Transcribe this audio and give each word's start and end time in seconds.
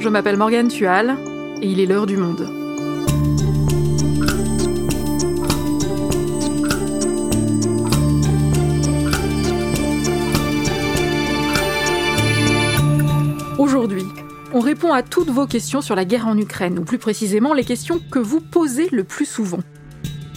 je 0.00 0.08
m'appelle 0.08 0.36
Morgane 0.36 0.68
Tual 0.68 1.16
et 1.62 1.66
il 1.68 1.80
est 1.80 1.86
l'heure 1.86 2.06
du 2.06 2.16
monde. 2.16 2.48
Aujourd'hui, 13.58 14.04
on 14.52 14.60
répond 14.60 14.92
à 14.92 15.02
toutes 15.02 15.30
vos 15.30 15.46
questions 15.46 15.80
sur 15.80 15.96
la 15.96 16.04
guerre 16.04 16.26
en 16.26 16.38
Ukraine, 16.38 16.78
ou 16.78 16.82
plus 16.82 16.98
précisément 16.98 17.52
les 17.52 17.64
questions 17.64 18.00
que 18.10 18.18
vous 18.18 18.40
posez 18.40 18.88
le 18.90 19.04
plus 19.04 19.26
souvent. 19.26 19.60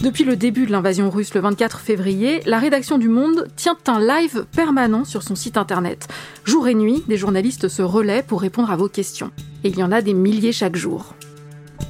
Depuis 0.02 0.24
le 0.24 0.34
début 0.34 0.64
de 0.64 0.72
l'invasion 0.72 1.10
russe 1.10 1.34
le 1.34 1.42
24 1.42 1.78
février, 1.78 2.40
la 2.46 2.58
rédaction 2.58 2.96
du 2.96 3.10
Monde 3.10 3.48
tient 3.54 3.76
un 3.86 4.00
live 4.00 4.46
permanent 4.56 5.04
sur 5.04 5.22
son 5.22 5.34
site 5.34 5.58
internet. 5.58 6.08
Jour 6.46 6.68
et 6.68 6.74
nuit, 6.74 7.04
des 7.06 7.18
journalistes 7.18 7.68
se 7.68 7.82
relaient 7.82 8.22
pour 8.22 8.40
répondre 8.40 8.70
à 8.70 8.76
vos 8.76 8.88
questions. 8.88 9.30
Et 9.62 9.68
il 9.68 9.78
y 9.78 9.82
en 9.82 9.92
a 9.92 10.00
des 10.00 10.14
milliers 10.14 10.52
chaque 10.52 10.76
jour. 10.76 11.14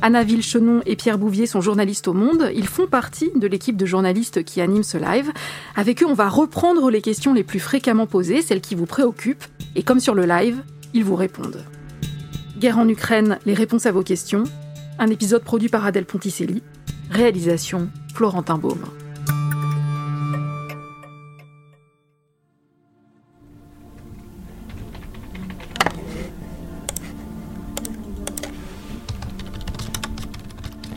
Anna 0.03 0.25
Villechenon 0.25 0.81
et 0.87 0.97
Pierre 0.97 1.19
Bouvier 1.19 1.47
sont 1.47 1.61
journalistes 1.61 2.09
au 2.09 2.13
Monde. 2.13 2.51
Ils 2.53 2.67
font 2.67 2.89
partie 2.89 3.31
de 3.37 3.47
l'équipe 3.47 3.77
de 3.77 3.87
journalistes 3.87 4.43
qui 4.43 4.61
anime 4.61 4.83
ce 4.83 4.99
live. 4.99 5.31
Avec 5.77 6.03
eux, 6.03 6.07
on 6.07 6.15
va 6.15 6.29
reprendre 6.29 6.91
les 6.91 7.03
questions 7.03 7.33
les 7.33 7.45
plus 7.45 7.61
fréquemment 7.61 8.07
posées, 8.09 8.43
celles 8.43 8.61
qui 8.61 8.75
vous 8.75 8.87
préoccupent. 8.87 9.45
Et 9.77 9.85
comme 9.85 10.01
sur 10.01 10.17
le 10.17 10.27
live, 10.27 10.65
ils 10.95 11.05
vous 11.05 11.17
répondent. 11.17 11.65
Guerre 12.59 12.79
en 12.79 12.89
Ukraine, 12.89 13.39
les 13.47 13.55
réponses 13.55 13.87
à 13.87 13.93
vos 13.93 14.03
questions. 14.03 14.43
Un 14.99 15.07
épisode 15.07 15.45
produit 15.45 15.69
par 15.69 15.87
Adèle 15.87 16.07
Ponticelli. 16.07 16.65
Réalisation 17.11 17.89
Florentin 18.15 18.59
Baume. 18.59 18.85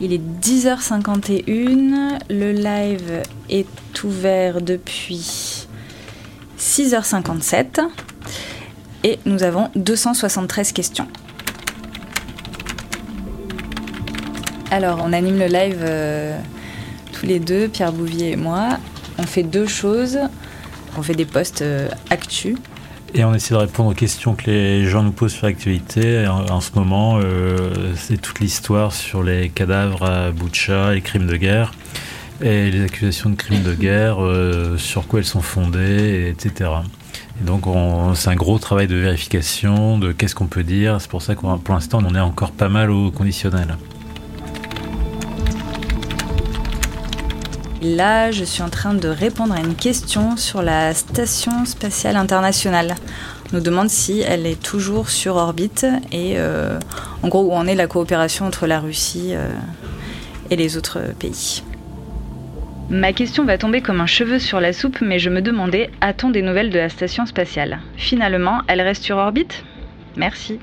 Il 0.00 0.12
est 0.12 0.20
10h51, 0.42 2.18
le 2.28 2.52
live 2.52 3.22
est 3.48 4.04
ouvert 4.04 4.60
depuis 4.60 5.66
6h57 6.58 7.80
et 9.04 9.18
nous 9.24 9.42
avons 9.42 9.70
273 9.76 10.72
questions. 10.72 11.08
Alors, 14.70 15.00
on 15.04 15.12
anime 15.12 15.38
le 15.38 15.46
live 15.46 15.78
euh, 15.80 16.36
tous 17.24 17.30
les 17.30 17.40
deux, 17.40 17.68
Pierre 17.68 17.92
Bouvier 17.92 18.32
et 18.32 18.36
moi. 18.36 18.78
On 19.16 19.22
fait 19.22 19.42
deux 19.42 19.66
choses. 19.66 20.18
On 20.98 21.02
fait 21.02 21.14
des 21.14 21.24
posts 21.24 21.62
euh, 21.62 21.88
actus. 22.10 22.56
Et 23.14 23.24
on 23.24 23.32
essaie 23.32 23.54
de 23.54 23.60
répondre 23.60 23.90
aux 23.90 23.94
questions 23.94 24.34
que 24.34 24.50
les 24.50 24.84
gens 24.84 25.02
nous 25.02 25.12
posent 25.12 25.32
sur 25.32 25.46
l'actualité. 25.46 26.26
En, 26.26 26.44
en, 26.46 26.60
ce 26.60 26.72
moment, 26.74 27.18
euh, 27.22 27.94
c'est 27.96 28.20
toute 28.20 28.40
l'histoire 28.40 28.92
sur 28.92 29.22
les 29.22 29.48
cadavres 29.48 30.02
à 30.04 30.32
Boucha, 30.32 30.92
les 30.92 31.00
crimes 31.00 31.26
de 31.26 31.36
guerre, 31.36 31.72
et 32.42 32.70
les 32.70 32.84
accusations 32.84 33.30
de 33.30 33.36
crimes 33.36 33.62
de 33.62 33.74
guerre, 33.86 34.22
euh, 34.22 34.76
sur 34.76 35.06
quoi 35.06 35.20
elles 35.20 35.24
sont 35.24 35.40
fondées, 35.40 36.28
etc. 36.28 36.70
Et 37.40 37.44
donc, 37.44 37.64
c'est 38.16 38.28
un 38.28 38.36
gros 38.36 38.58
travail 38.58 38.86
de 38.86 38.96
vérification 38.96 39.98
de 39.98 40.12
qu'est-ce 40.12 40.34
qu'on 40.34 40.46
peut 40.46 40.62
dire. 40.62 41.00
C'est 41.00 41.10
pour 41.10 41.22
ça 41.22 41.34
que 41.34 41.40
pour 41.40 41.74
l'instant, 41.74 42.00
on 42.02 42.06
en 42.06 42.14
est 42.14 42.20
encore 42.20 42.52
pas 42.52 42.68
mal 42.68 42.90
au 42.90 43.10
conditionnel. 43.10 43.76
Là, 47.84 48.30
je 48.30 48.44
suis 48.44 48.62
en 48.62 48.70
train 48.70 48.94
de 48.94 49.08
répondre 49.08 49.52
à 49.52 49.60
une 49.60 49.74
question 49.74 50.38
sur 50.38 50.62
la 50.62 50.94
Station 50.94 51.66
spatiale 51.66 52.16
internationale. 52.16 52.94
On 53.52 53.56
nous 53.58 53.62
demande 53.62 53.90
si 53.90 54.22
elle 54.22 54.46
est 54.46 54.60
toujours 54.60 55.10
sur 55.10 55.36
orbite 55.36 55.84
et 56.10 56.38
euh, 56.38 56.78
en 57.22 57.28
gros 57.28 57.42
où 57.42 57.52
en 57.52 57.66
est 57.66 57.74
la 57.74 57.86
coopération 57.86 58.46
entre 58.46 58.66
la 58.66 58.80
Russie 58.80 59.32
euh, 59.34 59.50
et 60.50 60.56
les 60.56 60.78
autres 60.78 60.98
pays. 61.18 61.62
Ma 62.88 63.12
question 63.12 63.44
va 63.44 63.58
tomber 63.58 63.82
comme 63.82 64.00
un 64.00 64.06
cheveu 64.06 64.38
sur 64.38 64.60
la 64.60 64.72
soupe, 64.72 65.02
mais 65.02 65.18
je 65.18 65.28
me 65.28 65.42
demandais, 65.42 65.90
a-t-on 66.00 66.30
des 66.30 66.40
nouvelles 66.40 66.70
de 66.70 66.78
la 66.78 66.88
station 66.88 67.26
spatiale? 67.26 67.80
Finalement, 67.98 68.62
elle 68.66 68.80
reste 68.80 69.02
sur 69.02 69.18
orbite? 69.18 69.62
Merci. 70.16 70.58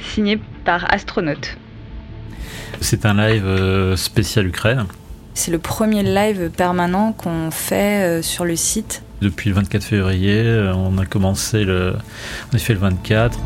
Signé 0.00 0.38
par 0.66 0.84
Astronaute. 0.92 1.56
C'est 2.82 3.06
un 3.06 3.14
live 3.14 3.46
euh, 3.46 3.96
spécial 3.96 4.46
Ukraine. 4.46 4.84
C'est 5.36 5.50
le 5.50 5.58
premier 5.58 6.02
live 6.02 6.48
permanent 6.56 7.12
qu'on 7.12 7.50
fait 7.50 8.20
euh, 8.20 8.22
sur 8.22 8.46
le 8.46 8.56
site. 8.56 9.02
Depuis 9.20 9.50
le 9.50 9.56
24 9.56 9.84
février, 9.84 10.40
euh, 10.40 10.72
on 10.74 10.96
a 10.96 11.04
commencé 11.04 11.62
le, 11.62 11.94
on 12.50 12.56
a 12.56 12.58
fait 12.58 12.72
le 12.72 12.78
24. 12.78 13.38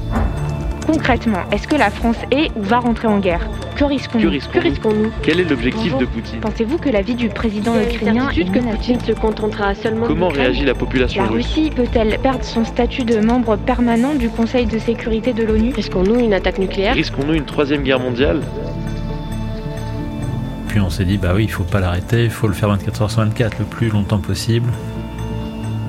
Concrètement, 0.87 1.41
est-ce 1.51 1.67
que 1.67 1.75
la 1.75 1.91
France 1.91 2.17
est 2.31 2.53
ou 2.55 2.63
va 2.63 2.79
rentrer 2.79 3.09
en 3.09 3.19
guerre? 3.19 3.51
Que 3.75 3.83
risquons-nous? 3.83 4.31
Que 4.31 4.61
risquons-nous? 4.61 5.11
Quel 5.23 5.41
est 5.41 5.51
l'objectif 5.51 5.99
de 5.99 6.07
Poutine? 6.07 6.39
Pensez-vous 6.41 6.79
que 6.79 6.91
la 6.91 7.03
vie 7.03 7.17
du 7.17 7.29
président 7.29 7.75
ukrainien 7.75 8.31
est 8.31 8.45
que 8.45 8.61
Poutine 8.61 9.01
se 9.01 9.13
contentera 9.13 9.75
seulement 9.75 10.07
Comment 10.07 10.29
réagit 10.29 10.65
la 10.65 10.75
population 10.75 11.25
La 11.25 11.29
Russie 11.29 11.73
peut-elle 11.75 12.21
perdre 12.21 12.45
son 12.45 12.65
statut 12.65 13.03
de 13.03 13.19
membre 13.19 13.57
permanent 13.57 14.15
du 14.15 14.29
Conseil 14.29 14.67
de 14.67 14.79
sécurité 14.79 15.33
de 15.33 15.43
l'ONU? 15.43 15.73
Risquons-nous 15.75 16.21
une 16.21 16.35
attaque 16.35 16.59
nucléaire? 16.59 16.95
Risquons-nous 16.95 17.35
une 17.35 17.47
troisième 17.47 17.83
guerre 17.83 17.99
mondiale? 17.99 18.43
Puis 20.71 20.79
on 20.79 20.89
s'est 20.89 21.05
dit, 21.05 21.19
bah 21.19 21.33
oui, 21.35 21.45
il 21.45 21.51
faut 21.51 21.65
pas 21.65 21.81
l'arrêter, 21.81 22.23
il 22.23 22.31
faut 22.31 22.47
le 22.47 22.55
faire 22.55 22.69
24 22.69 23.03
heures 23.03 23.11
sur 23.11 23.23
24, 23.23 23.59
le 23.59 23.65
plus 23.65 23.89
longtemps 23.89 24.21
possible. 24.21 24.71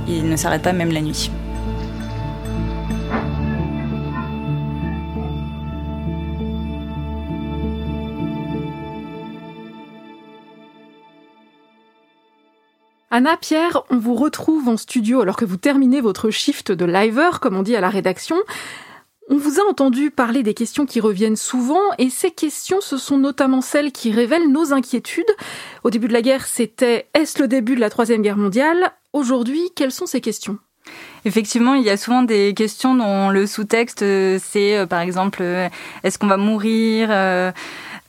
Il 0.07 0.27
ne 0.27 0.35
s'arrête 0.35 0.63
pas 0.63 0.73
même 0.73 0.91
la 0.91 1.01
nuit. 1.01 1.29
Anna, 13.11 13.37
Pierre, 13.37 13.83
on 13.91 13.99
vous 13.99 14.15
retrouve 14.15 14.67
en 14.67 14.77
studio 14.77 15.21
alors 15.21 15.35
que 15.35 15.45
vous 15.45 15.57
terminez 15.57 16.01
votre 16.01 16.31
shift 16.31 16.71
de 16.71 16.85
liver, 16.85 17.29
comme 17.39 17.55
on 17.55 17.61
dit 17.61 17.75
à 17.75 17.81
la 17.81 17.89
rédaction. 17.89 18.37
On 19.33 19.37
vous 19.37 19.61
a 19.61 19.63
entendu 19.63 20.11
parler 20.11 20.43
des 20.43 20.53
questions 20.53 20.85
qui 20.85 20.99
reviennent 20.99 21.37
souvent 21.37 21.93
et 21.97 22.09
ces 22.09 22.31
questions, 22.31 22.81
ce 22.81 22.97
sont 22.97 23.17
notamment 23.17 23.61
celles 23.61 23.93
qui 23.93 24.11
révèlent 24.11 24.51
nos 24.51 24.73
inquiétudes. 24.73 25.23
Au 25.85 25.89
début 25.89 26.09
de 26.09 26.13
la 26.13 26.21
guerre, 26.21 26.45
c'était 26.45 27.07
est-ce 27.13 27.41
le 27.41 27.47
début 27.47 27.75
de 27.75 27.79
la 27.79 27.89
Troisième 27.89 28.23
Guerre 28.23 28.35
mondiale? 28.35 28.91
Aujourd'hui, 29.13 29.71
quelles 29.73 29.93
sont 29.93 30.05
ces 30.05 30.19
questions? 30.19 30.59
Effectivement, 31.23 31.75
il 31.75 31.83
y 31.83 31.89
a 31.89 31.97
souvent 31.97 32.23
des 32.23 32.53
questions 32.55 32.95
dont 32.95 33.29
le 33.29 33.45
sous-texte, 33.45 34.01
euh, 34.01 34.39
c'est 34.43 34.75
euh, 34.75 34.85
par 34.87 35.01
exemple, 35.01 35.39
euh, 35.41 35.69
est-ce 36.03 36.17
qu'on 36.17 36.27
va 36.27 36.37
mourir 36.37 37.09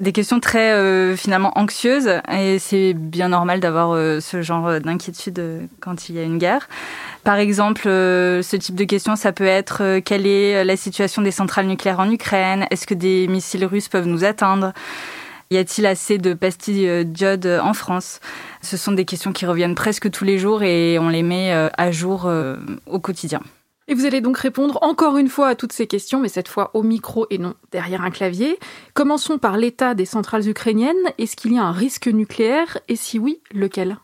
des 0.00 0.12
questions 0.12 0.40
très 0.40 1.16
finalement 1.16 1.56
anxieuses 1.56 2.10
et 2.32 2.58
c'est 2.58 2.92
bien 2.92 3.28
normal 3.28 3.60
d'avoir 3.60 3.96
ce 4.20 4.42
genre 4.42 4.80
d'inquiétude 4.80 5.68
quand 5.80 6.08
il 6.08 6.16
y 6.16 6.18
a 6.18 6.22
une 6.22 6.38
guerre. 6.38 6.68
Par 7.22 7.36
exemple, 7.36 7.82
ce 7.84 8.56
type 8.56 8.74
de 8.74 8.84
questions, 8.84 9.14
ça 9.14 9.30
peut 9.30 9.44
être 9.44 10.00
quelle 10.00 10.26
est 10.26 10.64
la 10.64 10.76
situation 10.76 11.22
des 11.22 11.30
centrales 11.30 11.66
nucléaires 11.66 12.00
en 12.00 12.10
Ukraine 12.10 12.66
Est-ce 12.70 12.86
que 12.86 12.94
des 12.94 13.28
missiles 13.28 13.64
russes 13.64 13.88
peuvent 13.88 14.08
nous 14.08 14.24
atteindre? 14.24 14.72
Y 15.52 15.58
a-t-il 15.58 15.86
assez 15.86 16.16
de 16.16 16.32
pastilles 16.32 17.04
d'iode 17.04 17.46
en 17.62 17.74
France? 17.74 18.20
Ce 18.62 18.78
sont 18.78 18.92
des 18.92 19.04
questions 19.04 19.34
qui 19.34 19.44
reviennent 19.44 19.74
presque 19.74 20.10
tous 20.10 20.24
les 20.24 20.38
jours 20.38 20.62
et 20.62 20.98
on 20.98 21.10
les 21.10 21.22
met 21.22 21.52
à 21.52 21.92
jour 21.92 22.26
au 22.86 22.98
quotidien. 23.00 23.42
Et 23.86 23.92
vous 23.92 24.06
allez 24.06 24.22
donc 24.22 24.38
répondre 24.38 24.78
encore 24.80 25.18
une 25.18 25.28
fois 25.28 25.48
à 25.48 25.54
toutes 25.54 25.74
ces 25.74 25.86
questions, 25.86 26.20
mais 26.20 26.30
cette 26.30 26.48
fois 26.48 26.70
au 26.72 26.82
micro 26.82 27.26
et 27.28 27.36
non 27.36 27.52
derrière 27.70 28.00
un 28.02 28.10
clavier. 28.10 28.58
Commençons 28.94 29.36
par 29.36 29.58
l'état 29.58 29.92
des 29.92 30.06
centrales 30.06 30.48
ukrainiennes. 30.48 30.96
Est-ce 31.18 31.36
qu'il 31.36 31.52
y 31.52 31.58
a 31.58 31.64
un 31.64 31.72
risque 31.72 32.06
nucléaire? 32.06 32.78
Et 32.88 32.96
si 32.96 33.18
oui, 33.18 33.42
lequel? 33.52 33.98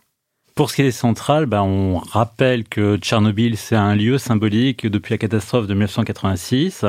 Pour 0.59 0.71
ce 0.71 0.75
qui 0.75 0.83
est 0.83 0.87
des 0.87 0.91
centrales, 0.91 1.47
ben, 1.47 1.63
on 1.63 1.99
rappelle 1.99 2.65
que 2.65 2.97
Tchernobyl, 2.97 3.57
c'est 3.57 3.77
un 3.77 3.95
lieu 3.95 4.19
symbolique 4.19 4.89
depuis 4.89 5.13
la 5.13 5.19
catastrophe 5.19 5.69
de 5.69 5.73
1986. 5.73 6.85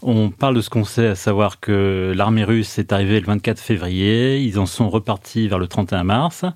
On 0.00 0.30
parle 0.30 0.56
de 0.56 0.62
ce 0.62 0.70
qu'on 0.70 0.84
sait, 0.84 1.08
à 1.08 1.14
savoir 1.14 1.60
que 1.60 2.14
l'armée 2.16 2.42
russe 2.42 2.78
est 2.78 2.90
arrivée 2.90 3.20
le 3.20 3.26
24 3.26 3.60
février, 3.60 4.40
ils 4.40 4.58
en 4.58 4.64
sont 4.64 4.88
repartis 4.88 5.46
vers 5.46 5.58
le 5.58 5.66
31 5.66 6.04
mars, 6.04 6.46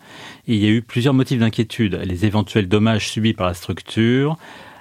il 0.46 0.56
y 0.56 0.64
a 0.64 0.70
eu 0.70 0.80
plusieurs 0.80 1.12
motifs 1.12 1.40
d'inquiétude. 1.40 2.00
Les 2.02 2.24
éventuels 2.24 2.68
dommages 2.68 3.06
subis 3.06 3.34
par 3.34 3.48
la 3.48 3.52
structure, 3.52 4.38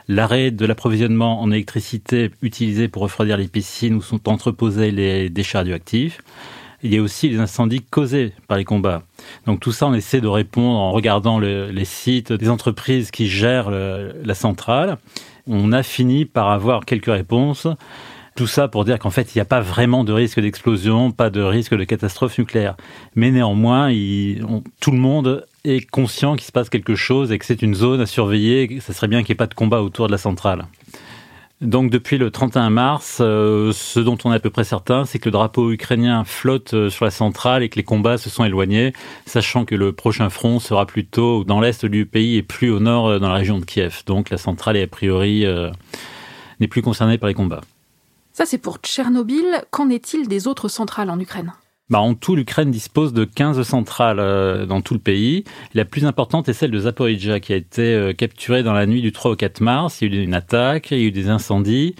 l'arrêt 0.08 0.52
de 0.52 0.66
l'approvisionnement 0.66 1.42
en 1.42 1.52
électricité 1.52 2.32
utilisée 2.42 2.88
pour 2.88 3.02
refroidir 3.02 3.36
les 3.36 3.50
piscines 3.50 3.96
où 3.96 4.02
sont 4.02 4.30
entreposés 4.30 4.92
les 4.92 5.30
déchets 5.30 5.58
radioactifs. 5.58 6.22
Il 6.86 6.94
y 6.94 6.98
a 6.98 7.02
aussi 7.02 7.30
les 7.30 7.40
incendies 7.40 7.82
causés 7.82 8.32
par 8.48 8.60
les 8.60 8.64
combats. 8.64 9.02
Donc 9.48 9.60
tout 9.60 9.72
ça, 9.72 9.88
on 9.88 9.96
essaie 9.96 10.22
de 10.22 10.28
répondre 10.28 10.78
en 10.78 10.92
regardant 10.92 11.40
les 11.40 11.86
sites 11.86 12.32
des 12.32 12.48
entreprises 12.48 13.10
qui 13.10 13.28
gèrent 13.28 13.72
la 13.72 14.36
centrale. 14.36 15.00
On 15.48 15.72
a 15.72 15.82
fini 15.82 16.26
par 16.26 16.52
avoir 16.52 16.86
quelques 16.86 17.08
réponses. 17.08 17.68
Tout 18.36 18.46
ça 18.46 18.68
pour 18.68 18.86
dire 18.86 19.00
qu'en 19.00 19.10
fait, 19.10 19.34
il 19.34 19.40
n'y 19.40 19.42
a 19.42 19.46
pas 19.46 19.62
vraiment 19.62 20.04
de 20.04 20.14
risque 20.14 20.40
d'explosion, 20.40 21.12
pas 21.12 21.32
de 21.32 21.42
risque 21.42 21.76
de 21.76 21.86
catastrophe 21.86 22.38
nucléaire. 22.38 22.76
Mais 23.16 23.32
néanmoins, 23.32 23.90
tout 24.80 24.92
le 24.92 25.00
monde 25.00 25.44
est 25.64 25.90
conscient 25.90 26.36
qu'il 26.36 26.46
se 26.46 26.52
passe 26.52 26.70
quelque 26.70 26.94
chose 26.94 27.32
et 27.32 27.40
que 27.40 27.46
c'est 27.46 27.64
une 27.64 27.74
zone 27.74 28.00
à 28.00 28.06
surveiller, 28.06 28.80
ça 28.80 28.94
serait 28.94 29.08
bien 29.08 29.24
qu'il 29.24 29.34
n'y 29.34 29.38
ait 29.38 29.44
pas 29.44 29.48
de 29.48 29.56
combat 29.56 29.82
autour 29.82 30.06
de 30.06 30.12
la 30.12 30.20
centrale. 30.20 30.68
Donc 31.62 31.90
depuis 31.90 32.18
le 32.18 32.32
31 32.32 32.70
mars, 32.70 33.20
euh, 33.22 33.72
ce 33.72 34.02
dont 34.02 34.18
on 34.26 34.34
est 34.34 34.36
à 34.36 34.40
peu 34.40 34.50
près 34.50 34.66
certain, 34.66 35.06
c'est 35.06 35.20
que 35.20 35.26
le 35.26 35.32
drapeau 35.32 35.72
ukrainien 35.72 36.26
flotte 36.26 36.74
euh, 36.74 36.90
sur 36.90 37.06
la 37.06 37.12
centrale 37.12 37.64
et 37.64 37.70
que 37.70 37.78
les 37.78 37.84
combats 37.84 38.18
se 38.18 38.30
sont 38.30 38.44
éloignés, 38.44 38.92
sachant 39.26 39.64
que 39.64 39.74
le 39.74 39.94
prochain 39.94 40.30
front 40.30 40.60
sera 40.60 40.86
plutôt 40.86 41.46
dans 41.46 41.62
l'est 41.62 41.86
du 41.86 42.06
pays 42.06 42.36
et 42.36 42.44
plus 42.44 42.72
au 42.72 42.82
nord 42.82 43.08
euh, 43.08 43.20
dans 43.20 43.30
la 43.30 43.36
région 43.36 43.60
de 43.60 43.64
Kiev. 43.64 44.04
Donc 44.06 44.32
la 44.32 44.38
centrale 44.38 44.76
est 44.76 44.84
a 44.84 44.88
priori 44.88 45.46
n'est 46.60 46.68
plus 46.68 46.82
concernée 46.82 47.18
par 47.18 47.28
les 47.28 47.34
combats. 47.34 47.62
Ça 48.34 48.46
c'est 48.46 48.58
pour 48.58 48.78
Tchernobyl. 48.78 49.64
Qu'en 49.72 49.90
est-il 49.90 50.28
des 50.28 50.48
autres 50.48 50.68
centrales 50.68 51.10
en 51.10 51.20
Ukraine? 51.20 51.54
Bah, 51.90 52.00
en 52.00 52.16
tout, 52.16 52.36
l'Ukraine 52.36 52.72
dispose 52.72 53.14
de 53.14 53.26
15 53.26 53.62
centrales 53.62 54.20
euh, 54.20 54.66
dans 54.66 54.82
tout 54.82 54.96
le 54.96 55.00
pays. 55.00 55.44
La 55.76 55.86
plus 55.86 56.06
importante 56.06 56.50
est 56.50 56.54
celle 56.54 56.72
de 56.72 56.80
Zaporizhia, 56.80 57.40
qui 57.40 57.54
a 57.54 57.56
été 57.56 57.94
euh, 57.94 58.14
capturée 58.14 58.64
dans 58.64 58.74
la 58.74 58.88
nuit 58.88 59.04
du 59.04 59.12
3 59.12 59.32
au 59.32 59.36
4 59.36 59.62
mars. 59.62 60.02
Il 60.02 60.14
y 60.14 60.18
a 60.18 60.22
eu 60.22 60.24
une 60.24 60.34
attaque, 60.34 60.90
il 60.90 60.98
y 60.98 61.04
a 61.04 61.06
eu 61.06 61.12
des 61.12 61.30
incendies, 61.30 61.96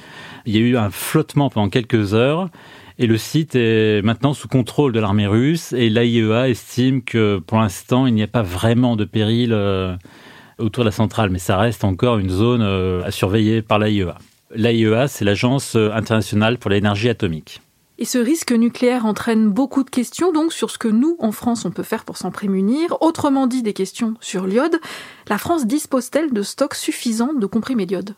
il 0.48 0.56
y 0.56 0.58
a 0.58 0.62
eu 0.62 0.76
un 0.76 0.90
flottement 0.90 1.52
pendant 1.52 1.70
quelques 1.70 2.16
heures. 2.16 2.50
Et 2.98 3.06
le 3.06 3.18
site 3.18 3.56
est 3.56 4.02
maintenant 4.04 4.34
sous 4.34 4.48
contrôle 4.48 4.92
de 4.92 5.00
l'armée 5.00 5.28
russe. 5.28 5.72
Et 5.74 5.90
l'AIEA 5.90 6.50
estime 6.50 7.04
que 7.04 7.38
pour 7.46 7.60
l'instant, 7.60 8.08
il 8.08 8.16
n'y 8.16 8.24
a 8.24 8.28
pas 8.28 8.42
vraiment 8.42 8.96
de 8.96 9.06
péril 9.06 9.52
euh, 9.54 9.96
autour 10.58 10.84
de 10.84 10.90
la 10.90 10.94
centrale. 10.94 11.30
Mais 11.30 11.38
ça 11.38 11.58
reste 11.58 11.84
encore 11.84 12.18
une 12.18 12.30
zone 12.30 12.64
à 12.64 13.12
surveiller 13.12 13.62
par 13.62 13.78
l'AIEA. 13.78 14.18
L'AIEA, 14.56 15.08
c'est 15.08 15.26
l'Agence 15.26 15.76
internationale 15.76 16.58
pour 16.58 16.72
l'énergie 16.72 17.10
atomique. 17.10 17.62
Et 17.98 18.06
ce 18.06 18.18
risque 18.18 18.52
nucléaire 18.52 19.06
entraîne 19.06 19.50
beaucoup 19.50 19.84
de 19.84 19.90
questions 19.90 20.34
donc 20.34 20.52
sur 20.52 20.70
ce 20.70 20.78
que 20.78 20.90
nous, 20.90 21.16
en 21.20 21.32
France, 21.32 21.64
on 21.66 21.72
peut 21.72 21.84
faire 21.84 22.04
pour 22.04 22.18
s'en 22.18 22.30
prémunir. 22.30 22.98
Autrement 23.02 23.48
dit, 23.48 23.64
des 23.64 23.74
questions 23.74 24.16
sur 24.20 24.48
l'iode. 24.48 24.80
La 25.30 25.38
France 25.38 25.66
dispose-t-elle 25.66 26.34
de 26.34 26.42
stocks 26.42 26.76
suffisants 26.76 27.34
de 27.34 27.46
comprimés 27.46 27.86
d'iode? 27.86 28.16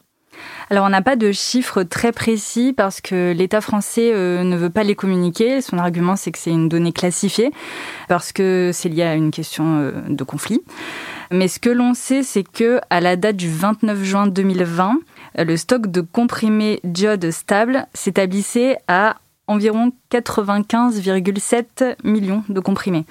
Alors 0.69 0.85
on 0.85 0.89
n'a 0.89 1.01
pas 1.01 1.15
de 1.15 1.31
chiffres 1.31 1.83
très 1.83 2.11
précis 2.11 2.73
parce 2.75 3.01
que 3.01 3.31
l'État 3.31 3.61
français 3.61 4.11
euh, 4.13 4.43
ne 4.43 4.55
veut 4.55 4.69
pas 4.69 4.83
les 4.83 4.95
communiquer. 4.95 5.61
Son 5.61 5.77
argument 5.77 6.15
c'est 6.15 6.31
que 6.31 6.37
c'est 6.37 6.51
une 6.51 6.69
donnée 6.69 6.91
classifiée 6.91 7.51
parce 8.07 8.31
que 8.31 8.71
c'est 8.73 8.89
lié 8.89 9.03
à 9.03 9.15
une 9.15 9.31
question 9.31 9.79
euh, 9.79 9.91
de 10.07 10.23
conflit. 10.23 10.61
Mais 11.31 11.47
ce 11.47 11.59
que 11.59 11.69
l'on 11.69 11.93
sait 11.93 12.23
c'est 12.23 12.43
que 12.43 12.79
à 12.89 12.99
la 12.99 13.15
date 13.15 13.37
du 13.37 13.49
29 13.49 14.03
juin 14.03 14.27
2020, 14.27 14.99
le 15.39 15.57
stock 15.57 15.87
de 15.87 16.01
comprimés 16.01 16.79
d'iode 16.83 17.31
stable 17.31 17.87
s'établissait 17.93 18.77
à 18.87 19.17
environ 19.47 19.91
95,7 20.11 21.95
millions 22.03 22.43
de 22.49 22.59
comprimés. 22.59 23.05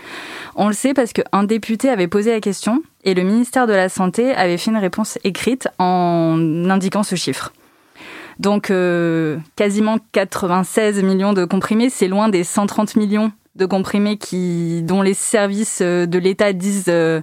On 0.54 0.68
le 0.68 0.74
sait 0.74 0.94
parce 0.94 1.12
qu'un 1.12 1.44
député 1.44 1.88
avait 1.88 2.08
posé 2.08 2.30
la 2.30 2.40
question 2.40 2.82
et 3.04 3.14
le 3.14 3.22
ministère 3.22 3.66
de 3.66 3.72
la 3.72 3.88
Santé 3.88 4.34
avait 4.34 4.58
fait 4.58 4.70
une 4.70 4.76
réponse 4.76 5.18
écrite 5.24 5.68
en 5.78 6.38
indiquant 6.70 7.02
ce 7.02 7.16
chiffre. 7.16 7.52
Donc 8.38 8.70
euh, 8.70 9.38
quasiment 9.56 9.98
96 10.12 11.02
millions 11.02 11.32
de 11.32 11.44
comprimés, 11.44 11.88
c'est 11.88 12.08
loin 12.08 12.28
des 12.28 12.44
130 12.44 12.96
millions 12.96 13.32
de 13.54 13.64
comprimés 13.64 14.18
qui, 14.18 14.82
dont 14.82 15.00
les 15.00 15.14
services 15.14 15.80
de 15.80 16.18
l'État 16.18 16.52
disent 16.52 16.84
euh, 16.88 17.22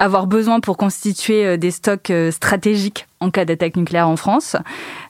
avoir 0.00 0.26
besoin 0.26 0.60
pour 0.60 0.76
constituer 0.76 1.46
euh, 1.46 1.56
des 1.56 1.70
stocks 1.70 2.10
euh, 2.10 2.30
stratégiques 2.32 3.06
en 3.20 3.30
cas 3.30 3.44
d'attaque 3.44 3.76
nucléaire 3.76 4.08
en 4.08 4.16
France. 4.16 4.56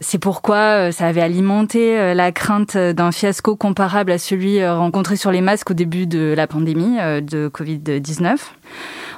C'est 0.00 0.18
pourquoi 0.18 0.56
euh, 0.56 0.90
ça 0.90 1.06
avait 1.06 1.22
alimenté 1.22 2.12
la 2.12 2.32
crainte 2.32 2.76
d'un 2.76 3.12
fiasco 3.12 3.54
comparable 3.54 4.10
à 4.10 4.18
celui 4.18 4.66
rencontré 4.66 5.14
sur 5.14 5.30
les 5.30 5.40
masques 5.40 5.70
au 5.70 5.74
début 5.74 6.08
de 6.08 6.34
la 6.36 6.48
pandémie 6.48 6.96
de 7.22 7.48
Covid-19. 7.48 8.36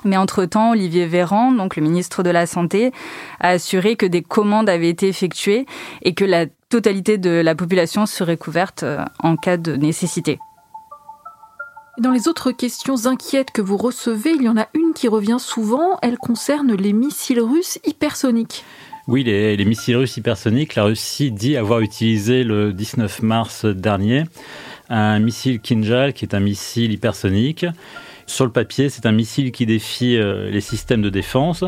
Mais 0.05 0.19
entre-temps, 0.19 0.73
Olivier 0.73 1.07
Véran, 1.07 1.53
donc 1.53 1.77
le 1.77 1.83
ministre 1.83 2.23
de 2.23 2.29
la 2.29 2.47
Santé, 2.47 2.93
a 3.41 3.51
assuré 3.51 3.97
que 3.97 4.05
des 4.05 4.21
commandes 4.21 4.69
avaient 4.69 4.91
été 4.91 5.09
effectuées 5.09 5.65
et 6.03 6.13
que 6.13 6.27
la 6.27 6.45
totalité 6.69 7.17
de 7.17 7.31
la 7.31 7.55
population 7.55 8.05
serait 8.05 8.37
couverte 8.37 8.85
en 9.21 9.37
cas 9.37 9.57
de 9.57 9.75
nécessité. 9.75 10.39
Dans 11.99 12.11
les 12.11 12.27
autres 12.27 12.53
questions 12.53 13.07
inquiètes 13.07 13.51
que 13.51 13.61
vous 13.61 13.77
recevez, 13.77 14.31
il 14.31 14.43
y 14.43 14.49
en 14.49 14.57
a 14.57 14.67
une 14.73 14.95
qui 14.95 15.09
revient 15.09 15.37
souvent, 15.39 15.99
elle 16.01 16.17
concerne 16.17 16.75
les 16.75 16.95
missiles 16.95 17.41
russes 17.41 17.79
hypersoniques. 17.85 18.65
Oui, 19.09 19.25
les, 19.25 19.63
missiles 19.67 19.97
russes 19.97 20.17
hypersoniques, 20.17 20.75
la 20.75 20.85
Russie 20.85 21.31
dit 21.31 21.57
avoir 21.57 21.81
utilisé 21.81 22.45
le 22.45 22.73
19 22.73 23.23
mars 23.23 23.67
dernier 23.67 24.25
un 24.89 25.19
missile 25.19 25.61
Kinjal, 25.61 26.13
qui 26.13 26.25
est 26.25 26.35
un 26.35 26.41
missile 26.41 26.93
hypersonique. 26.93 27.67
Sur 28.27 28.47
le 28.47 28.53
papier, 28.53 28.89
c'est 28.89 29.07
un 29.07 29.13
missile 29.13 29.53
qui 29.53 29.67
défie 29.67 30.17
euh, 30.17 30.51
les 30.51 30.61
systèmes 30.61 31.03
de 31.03 31.11
défense. 31.11 31.65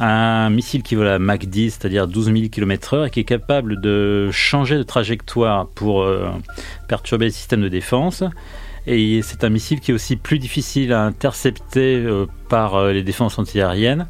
Un 0.00 0.50
missile 0.50 0.82
qui 0.82 0.96
vole 0.96 1.08
à 1.08 1.18
Mach 1.20 1.46
10, 1.46 1.78
c'est-à-dire 1.78 2.08
12 2.08 2.32
000 2.32 2.48
km/h, 2.50 3.06
et 3.06 3.10
qui 3.10 3.20
est 3.20 3.24
capable 3.24 3.80
de 3.80 4.30
changer 4.32 4.76
de 4.76 4.82
trajectoire 4.82 5.68
pour 5.68 6.02
euh, 6.02 6.28
perturber 6.88 7.26
les 7.26 7.30
systèmes 7.30 7.62
de 7.62 7.68
défense. 7.68 8.24
Et 8.86 9.22
c'est 9.22 9.44
un 9.44 9.48
missile 9.48 9.80
qui 9.80 9.90
est 9.90 9.94
aussi 9.94 10.16
plus 10.16 10.38
difficile 10.38 10.92
à 10.92 11.02
intercepter 11.02 11.96
euh, 11.96 12.26
par 12.48 12.74
euh, 12.74 12.92
les 12.92 13.02
défenses 13.02 13.38
antiaériennes 13.38 14.06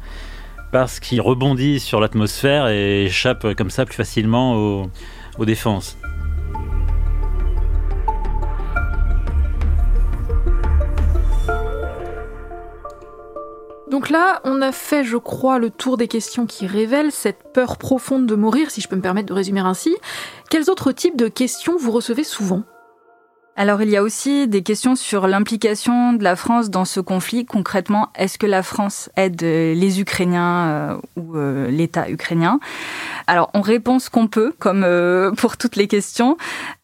parce 0.71 0.99
qu'il 0.99 1.21
rebondit 1.21 1.79
sur 1.79 2.01
l'atmosphère 2.01 2.67
et 2.67 3.05
échappe 3.05 3.53
comme 3.55 3.69
ça 3.69 3.85
plus 3.85 3.95
facilement 3.95 4.55
aux, 4.55 4.89
aux 5.37 5.45
défenses. 5.45 5.97
Donc 13.89 14.09
là, 14.09 14.41
on 14.43 14.61
a 14.61 14.73
fait, 14.73 15.05
je 15.05 15.15
crois, 15.15 15.57
le 15.57 15.69
tour 15.69 15.95
des 15.95 16.09
questions 16.09 16.45
qui 16.45 16.67
révèlent 16.67 17.13
cette 17.13 17.53
peur 17.53 17.77
profonde 17.77 18.25
de 18.25 18.35
mourir, 18.35 18.69
si 18.69 18.81
je 18.81 18.89
peux 18.89 18.97
me 18.97 19.01
permettre 19.01 19.27
de 19.27 19.33
résumer 19.33 19.61
ainsi. 19.61 19.95
Quels 20.49 20.69
autres 20.69 20.91
types 20.91 21.15
de 21.15 21.29
questions 21.29 21.77
vous 21.77 21.91
recevez 21.91 22.25
souvent? 22.25 22.63
Alors 23.55 23.81
il 23.81 23.89
y 23.89 23.97
a 23.97 24.03
aussi 24.03 24.47
des 24.47 24.63
questions 24.63 24.95
sur 24.95 25.27
l'implication 25.27 26.13
de 26.13 26.23
la 26.23 26.35
France 26.35 26.69
dans 26.69 26.85
ce 26.85 26.99
conflit. 26.99 27.45
Concrètement, 27.45 28.09
est-ce 28.15 28.37
que 28.37 28.45
la 28.45 28.63
France 28.63 29.09
aide 29.15 29.41
euh, 29.43 29.73
les 29.73 30.01
Ukrainiens 30.01 30.65
euh, 30.67 30.97
ou 31.15 31.37
euh, 31.37 31.69
l'État 31.69 32.09
ukrainien? 32.09 32.59
Alors 33.27 33.49
on 33.53 33.61
répond 33.61 33.99
ce 33.99 34.09
qu'on 34.09 34.27
peut, 34.27 34.53
comme 34.59 34.85
pour 35.37 35.57
toutes 35.57 35.75
les 35.75 35.87
questions. 35.87 36.37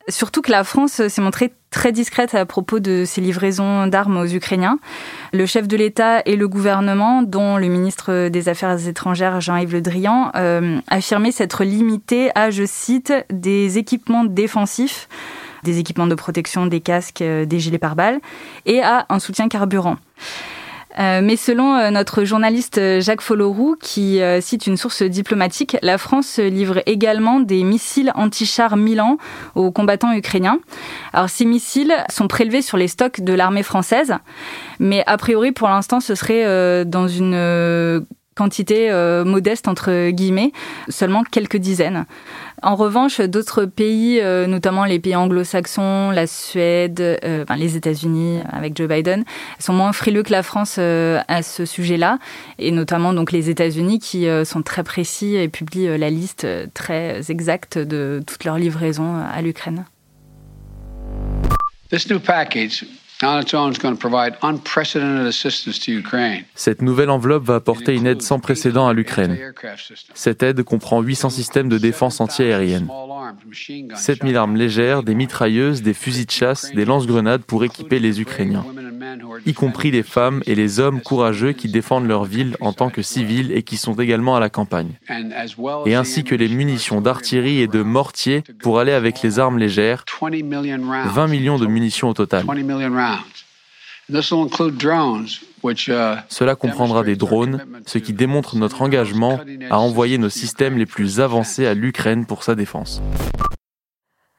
Surtout 0.08 0.42
que 0.42 0.52
la 0.52 0.64
France 0.64 1.08
s'est 1.08 1.22
montrée 1.22 1.54
très 1.72 1.94
discrète 1.94 2.36
à 2.36 2.46
propos 2.46 2.80
de 2.80 3.06
ses 3.06 3.22
livraisons 3.22 3.88
d'armes 3.88 4.18
aux 4.18 4.26
Ukrainiens. 4.26 4.78
Le 5.32 5.46
chef 5.46 5.68
de 5.68 5.78
l'État 5.78 6.22
et 6.26 6.36
le 6.36 6.48
gouvernement, 6.48 7.24
dont 7.24 7.58
le 7.58 7.68
ministre 7.68 8.28
des 8.28 8.50
Affaires 8.50 8.88
étrangères 8.88 9.40
Jean-Yves 9.40 9.74
Le 9.74 9.82
Drian, 9.82 10.32
euh, 10.36 10.80
affirmaient 10.88 11.32
s'être 11.32 11.64
limité 11.64 12.30
à, 12.36 12.52
je 12.52 12.66
cite, 12.66 13.14
des 13.32 13.78
équipements 13.78 14.26
défensifs 14.26 15.08
des 15.64 15.80
équipements 15.80 16.08
de 16.08 16.16
protection, 16.16 16.66
des 16.66 16.82
casques, 16.82 17.22
euh, 17.22 17.46
des 17.46 17.60
gilets 17.60 17.78
pare-balles, 17.78 18.20
et 18.66 18.82
à 18.82 19.06
un 19.10 19.20
soutien 19.20 19.48
carburant. 19.48 19.98
Euh, 21.00 21.22
mais 21.24 21.38
selon 21.38 21.76
euh, 21.76 21.90
notre 21.90 22.26
journaliste 22.26 23.00
Jacques 23.00 23.22
Folloroux, 23.22 23.78
qui 23.80 24.20
cite 24.42 24.68
une 24.68 24.76
source 24.76 25.04
diplomatique, 25.04 25.78
la 25.82 25.98
France 25.98 26.38
livre 26.38 26.82
également 26.86 27.40
des 27.40 27.64
missiles 27.64 28.12
anti-chars 28.16 28.76
Milan 28.76 29.18
aux 29.56 29.72
combattants 29.72 30.14
ukrainiens. 30.14 30.60
Alors 31.14 31.30
ces 31.30 31.46
missiles 31.46 31.94
sont 32.10 32.28
prélevés 32.28 32.62
sur 32.62 32.78
les 32.78 32.90
stocks 32.90 33.22
de 33.22 33.34
l'armée 33.34 33.64
française, 33.64 34.16
mais 34.80 35.04
a 35.08 35.18
priori 35.18 35.54
pour 35.54 35.70
l'instant 35.70 36.02
ce 36.02 36.14
serait 36.14 36.86
dans 36.86 37.08
une 37.08 38.06
quantité 38.36 38.92
modeste 39.26 39.68
entre 39.68 40.10
guillemets, 40.12 40.52
seulement 40.90 41.24
quelques 41.24 41.58
dizaines. 41.58 42.06
En 42.64 42.76
revanche, 42.76 43.20
d'autres 43.22 43.66
pays, 43.66 44.20
euh, 44.22 44.46
notamment 44.46 44.86
les 44.86 45.00
pays 45.00 45.16
anglo-saxons, 45.16 46.12
la 46.12 46.28
Suède, 46.28 47.00
euh, 47.02 47.44
les 47.58 47.76
États-Unis 47.76 48.40
avec 48.52 48.78
Joe 48.78 48.88
Biden, 48.88 49.24
sont 49.58 49.74
moins 49.74 49.94
frileux 49.94 50.22
que 50.22 50.32
la 50.32 50.44
France 50.44 50.76
euh, 50.78 51.20
à 51.28 51.42
ce 51.42 51.66
sujet-là, 51.66 52.20
et 52.60 52.70
notamment 52.70 53.14
donc 53.14 53.32
les 53.32 53.50
États-Unis 53.50 53.98
qui 53.98 54.28
sont 54.46 54.62
très 54.62 54.84
précis 54.84 55.36
et 55.36 55.48
publient 55.48 55.98
la 55.98 56.10
liste 56.10 56.46
très 56.74 57.32
exacte 57.32 57.78
de 57.80 58.22
toutes 58.26 58.44
leurs 58.46 58.60
livraisons 58.60 59.16
à 59.16 59.42
l'Ukraine. 59.42 59.86
Cette 66.56 66.82
nouvelle 66.82 67.10
enveloppe 67.10 67.44
va 67.44 67.56
apporter 67.56 67.96
une 67.96 68.08
aide 68.08 68.22
sans 68.22 68.40
précédent 68.40 68.88
à 68.88 68.94
l'Ukraine. 68.94 69.38
Cette 70.14 70.44
aide 70.44 70.64
comprend 70.64 71.02
800 71.02 71.30
systèmes 71.30 71.70
de 71.70 71.78
défense 71.78 72.20
antiaérienne, 72.20 72.88
7000 73.96 74.38
armes 74.38 74.56
légères, 74.56 75.04
des 75.04 75.16
mitrailleuses, 75.16 75.82
des 75.82 75.94
fusils 75.94 76.26
de 76.26 76.32
chasse, 76.32 76.72
des 76.74 76.86
lance-grenades 76.86 77.44
pour 77.44 77.64
équiper 77.64 78.00
les 78.00 78.22
Ukrainiens, 78.22 78.66
y 79.46 79.54
compris 79.54 79.92
les 79.92 80.04
femmes 80.04 80.42
et 80.46 80.56
les 80.56 80.80
hommes 80.80 81.02
courageux 81.02 81.54
qui 81.54 81.70
défendent 81.70 82.08
leur 82.08 82.26
ville 82.26 82.56
en 82.62 82.74
tant 82.74 82.90
que 82.90 83.02
civils 83.02 83.52
et 83.52 83.64
qui 83.64 83.78
sont 83.78 83.94
également 83.94 84.36
à 84.36 84.40
la 84.40 84.50
campagne, 84.50 84.92
et 85.86 85.96
ainsi 85.96 86.24
que 86.24 86.36
les 86.36 86.48
munitions 86.48 87.02
d'artillerie 87.02 87.60
et 87.60 87.68
de 87.68 87.82
mortiers 87.82 88.44
pour 88.62 88.80
aller 88.80 88.94
avec 88.94 89.22
les 89.22 89.40
armes 89.40 89.58
légères, 89.58 90.06
20 90.22 91.28
millions 91.28 91.58
de 91.58 91.68
munitions 91.68 92.10
au 92.10 92.14
total. 92.14 92.46
Cela 96.30 96.56
comprendra 96.56 97.04
des 97.04 97.16
drones, 97.16 97.66
ce 97.86 97.98
qui 97.98 98.14
démontre 98.14 98.56
notre 98.58 98.82
engagement 98.82 99.40
à 99.70 99.80
envoyer 99.80 100.18
nos 100.18 100.30
systèmes 100.30 100.78
les 100.78 100.86
plus 100.86 101.20
avancés 101.20 101.66
à 101.66 101.74
l'Ukraine 101.74 102.26
pour 102.26 102.44
sa 102.44 102.56
défense. 102.56 103.02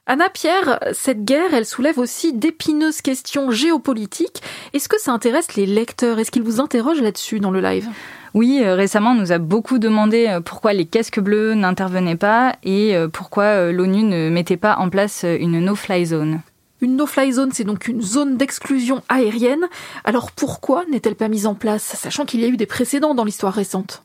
Anna 0.06 0.28
Pierre, 0.28 0.80
cette 0.92 1.24
guerre, 1.24 1.54
elle 1.54 1.64
soulève 1.64 1.98
aussi 1.98 2.32
d'épineuses 2.32 3.02
questions 3.02 3.52
géopolitiques. 3.52 4.42
Est-ce 4.72 4.88
que 4.88 5.00
ça 5.00 5.12
intéresse 5.12 5.54
les 5.54 5.64
lecteurs? 5.64 6.18
Est-ce 6.18 6.32
qu'ils 6.32 6.42
vous 6.42 6.60
interrogent 6.60 7.00
là-dessus 7.00 7.38
dans 7.38 7.52
le 7.52 7.60
live? 7.60 7.88
Oui, 8.34 8.60
euh, 8.62 8.74
récemment, 8.74 9.12
on 9.12 9.14
nous 9.14 9.30
a 9.30 9.38
beaucoup 9.38 9.78
demandé 9.78 10.26
euh, 10.28 10.40
pourquoi 10.40 10.72
les 10.72 10.86
casques 10.86 11.20
bleus 11.20 11.54
n'intervenaient 11.54 12.16
pas 12.16 12.56
et 12.64 12.96
euh, 12.96 13.08
pourquoi 13.08 13.70
l'ONU 13.70 14.02
ne 14.02 14.28
mettait 14.28 14.56
pas 14.56 14.76
en 14.76 14.88
place 14.88 15.24
une 15.24 15.60
no-fly 15.60 16.06
zone. 16.06 16.40
Une 16.82 16.96
no-fly 16.96 17.32
zone, 17.32 17.50
c'est 17.52 17.62
donc 17.62 17.86
une 17.86 18.02
zone 18.02 18.36
d'exclusion 18.36 19.02
aérienne. 19.08 19.68
Alors 20.02 20.32
pourquoi 20.32 20.84
n'est-elle 20.90 21.14
pas 21.14 21.28
mise 21.28 21.46
en 21.46 21.54
place, 21.54 21.84
sachant 21.84 22.24
qu'il 22.24 22.40
y 22.40 22.44
a 22.44 22.48
eu 22.48 22.56
des 22.56 22.66
précédents 22.66 23.14
dans 23.14 23.24
l'histoire 23.24 23.54
récente? 23.54 24.02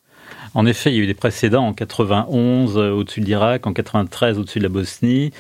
En 0.54 0.66
effet, 0.68 0.92
il 0.92 0.98
y 0.98 1.00
a 1.00 1.04
eu 1.04 1.08
des 1.08 1.16
précédents 1.16 1.66
en 1.66 1.74
91 1.74 2.78
au-dessus 2.78 3.22
de 3.22 3.26
l'Irak, 3.26 3.66
en 3.66 3.74
93 3.74 4.38
au-dessus 4.38 4.60
de 4.60 4.64
la 4.64 4.70
Bosnie, 4.70 5.32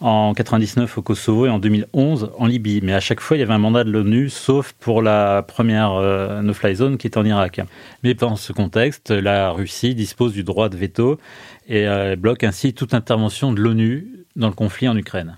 en 0.00 0.34
99 0.34 0.98
au 0.98 1.02
Kosovo 1.02 1.46
et 1.46 1.50
en 1.50 1.60
2011 1.60 2.32
en 2.36 2.46
Libye. 2.46 2.80
Mais 2.82 2.94
à 2.94 3.00
chaque 3.00 3.20
fois, 3.20 3.36
il 3.36 3.40
y 3.40 3.42
avait 3.44 3.54
un 3.54 3.58
mandat 3.58 3.84
de 3.84 3.90
l'ONU, 3.90 4.28
sauf 4.28 4.72
pour 4.80 5.02
la 5.02 5.42
première 5.42 5.92
euh, 5.92 6.42
no-fly 6.42 6.74
zone 6.74 6.98
qui 6.98 7.06
est 7.06 7.16
en 7.16 7.24
Irak. 7.24 7.60
Mais 8.02 8.14
dans 8.14 8.34
ce 8.34 8.52
contexte, 8.52 9.12
la 9.12 9.52
Russie 9.52 9.94
dispose 9.94 10.32
du 10.32 10.42
droit 10.42 10.68
de 10.68 10.76
veto 10.76 11.18
et 11.68 11.86
euh, 11.86 12.16
bloque 12.16 12.42
ainsi 12.42 12.74
toute 12.74 12.92
intervention 12.92 13.52
de 13.52 13.60
l'ONU 13.60 14.08
dans 14.34 14.48
le 14.48 14.54
conflit 14.54 14.88
en 14.88 14.96
Ukraine. 14.96 15.36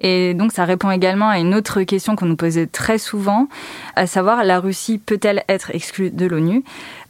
Et 0.00 0.32
donc 0.34 0.52
ça 0.52 0.64
répond 0.64 0.92
également 0.92 1.28
à 1.28 1.38
une 1.38 1.54
autre 1.54 1.82
question 1.82 2.14
qu'on 2.14 2.26
nous 2.26 2.36
posait 2.36 2.68
très 2.68 2.98
souvent, 2.98 3.48
à 3.96 4.06
savoir 4.06 4.44
la 4.44 4.60
Russie 4.60 4.98
peut-elle 4.98 5.42
être 5.48 5.72
exclue 5.74 6.10
de 6.10 6.24
l'ONU? 6.24 6.62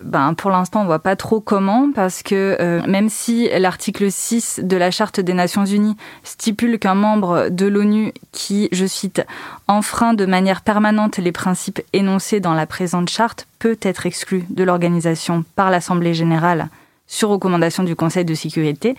Ben 0.02 0.32
pour 0.32 0.50
l'instant 0.50 0.82
on 0.82 0.84
voit 0.86 0.98
pas 0.98 1.14
trop 1.14 1.40
comment 1.40 1.90
parce 1.94 2.22
que 2.22 2.56
euh, 2.60 2.80
même 2.86 3.10
si 3.10 3.50
l'article 3.58 4.10
6 4.10 4.60
de 4.62 4.76
la 4.78 4.90
charte 4.90 5.20
des 5.20 5.34
Nations 5.34 5.66
Unies 5.66 5.96
stipule 6.24 6.78
qu'un 6.78 6.94
membre 6.94 7.50
de 7.50 7.66
l'ONU 7.66 8.12
qui, 8.32 8.68
je 8.72 8.86
cite, 8.86 9.22
enfreint 9.66 10.14
de 10.14 10.24
manière 10.24 10.62
permanente 10.62 11.18
les 11.18 11.32
principes 11.32 11.82
énoncés 11.92 12.40
dans 12.40 12.54
la 12.54 12.66
présente 12.66 13.10
charte 13.10 13.46
peut 13.58 13.78
être 13.82 14.06
exclu 14.06 14.44
de 14.48 14.64
l'organisation 14.64 15.44
par 15.56 15.70
l'Assemblée 15.70 16.14
générale 16.14 16.70
sur 17.08 17.30
recommandation 17.30 17.82
du 17.82 17.96
Conseil 17.96 18.24
de 18.24 18.34
sécurité. 18.34 18.94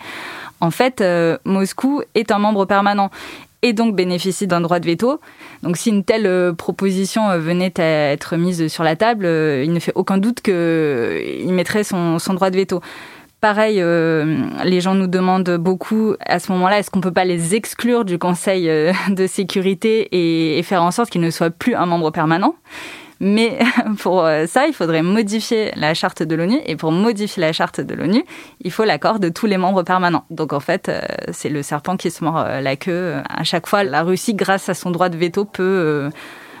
En 0.60 0.70
fait, 0.70 1.00
euh, 1.00 1.38
Moscou 1.44 2.02
est 2.14 2.30
un 2.32 2.38
membre 2.38 2.66
permanent 2.66 3.10
et 3.62 3.72
donc 3.72 3.94
bénéficie 3.94 4.46
d'un 4.46 4.60
droit 4.60 4.80
de 4.80 4.86
veto. 4.86 5.20
Donc 5.62 5.76
si 5.76 5.90
une 5.90 6.04
telle 6.04 6.26
euh, 6.26 6.52
proposition 6.52 7.28
euh, 7.28 7.38
venait 7.38 7.78
à 7.80 8.12
être 8.12 8.36
mise 8.36 8.68
sur 8.68 8.84
la 8.84 8.96
table, 8.96 9.26
euh, 9.26 9.62
il 9.64 9.72
ne 9.72 9.80
fait 9.80 9.92
aucun 9.94 10.18
doute 10.18 10.40
qu'il 10.40 11.52
mettrait 11.52 11.84
son, 11.84 12.18
droit 12.34 12.50
de 12.50 12.56
veto. 12.56 12.80
Pareil, 13.40 13.76
les 13.76 14.80
gens 14.82 14.94
nous 14.94 15.06
demandent 15.06 15.56
beaucoup 15.56 16.14
à 16.26 16.38
ce 16.38 16.52
moment-là, 16.52 16.78
est-ce 16.78 16.90
qu'on 16.90 17.00
peut 17.00 17.10
pas 17.10 17.24
les 17.24 17.54
exclure 17.54 18.04
du 18.04 18.18
Conseil 18.18 18.70
de 19.08 19.26
sécurité 19.26 20.58
et 20.58 20.62
faire 20.62 20.82
en 20.82 20.90
sorte 20.90 21.08
qu'ils 21.08 21.22
ne 21.22 21.30
soient 21.30 21.48
plus 21.48 21.74
un 21.74 21.86
membre 21.86 22.10
permanent? 22.10 22.54
Mais 23.20 23.58
pour 23.98 24.24
euh, 24.24 24.46
ça, 24.46 24.66
il 24.66 24.72
faudrait 24.72 25.02
modifier 25.02 25.72
la 25.76 25.92
charte 25.94 26.22
de 26.22 26.34
l'ONU. 26.34 26.58
Et 26.66 26.76
pour 26.76 26.90
modifier 26.90 27.42
la 27.42 27.52
charte 27.52 27.80
de 27.80 27.94
l'ONU, 27.94 28.24
il 28.62 28.70
faut 28.72 28.84
l'accord 28.84 29.20
de 29.20 29.28
tous 29.28 29.46
les 29.46 29.58
membres 29.58 29.82
permanents. 29.82 30.24
Donc 30.30 30.52
en 30.52 30.60
fait, 30.60 30.88
euh, 30.88 31.00
c'est 31.30 31.50
le 31.50 31.62
serpent 31.62 31.96
qui 31.96 32.10
se 32.10 32.24
mord 32.24 32.38
euh, 32.38 32.60
la 32.60 32.76
queue. 32.76 33.16
À 33.28 33.44
chaque 33.44 33.66
fois, 33.66 33.84
la 33.84 34.02
Russie, 34.02 34.34
grâce 34.34 34.68
à 34.68 34.74
son 34.74 34.90
droit 34.90 35.10
de 35.10 35.18
veto, 35.18 35.44
peut 35.44 36.10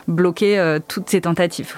bloquer 0.06 0.78
toutes 0.88 1.08
ces 1.08 1.22
tentatives. 1.22 1.76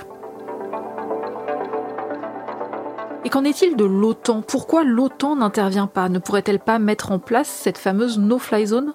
Et 3.25 3.29
qu'en 3.29 3.45
est-il 3.45 3.77
de 3.77 3.85
l'OTAN? 3.85 4.43
Pourquoi 4.43 4.83
l'OTAN 4.83 5.37
n'intervient 5.37 5.87
pas? 5.87 6.09
Ne 6.09 6.19
pourrait-elle 6.19 6.59
pas 6.59 6.79
mettre 6.79 7.13
en 7.13 7.19
place 7.19 7.49
cette 7.49 7.79
fameuse 7.79 8.19
no-fly 8.19 8.67
zone? 8.67 8.95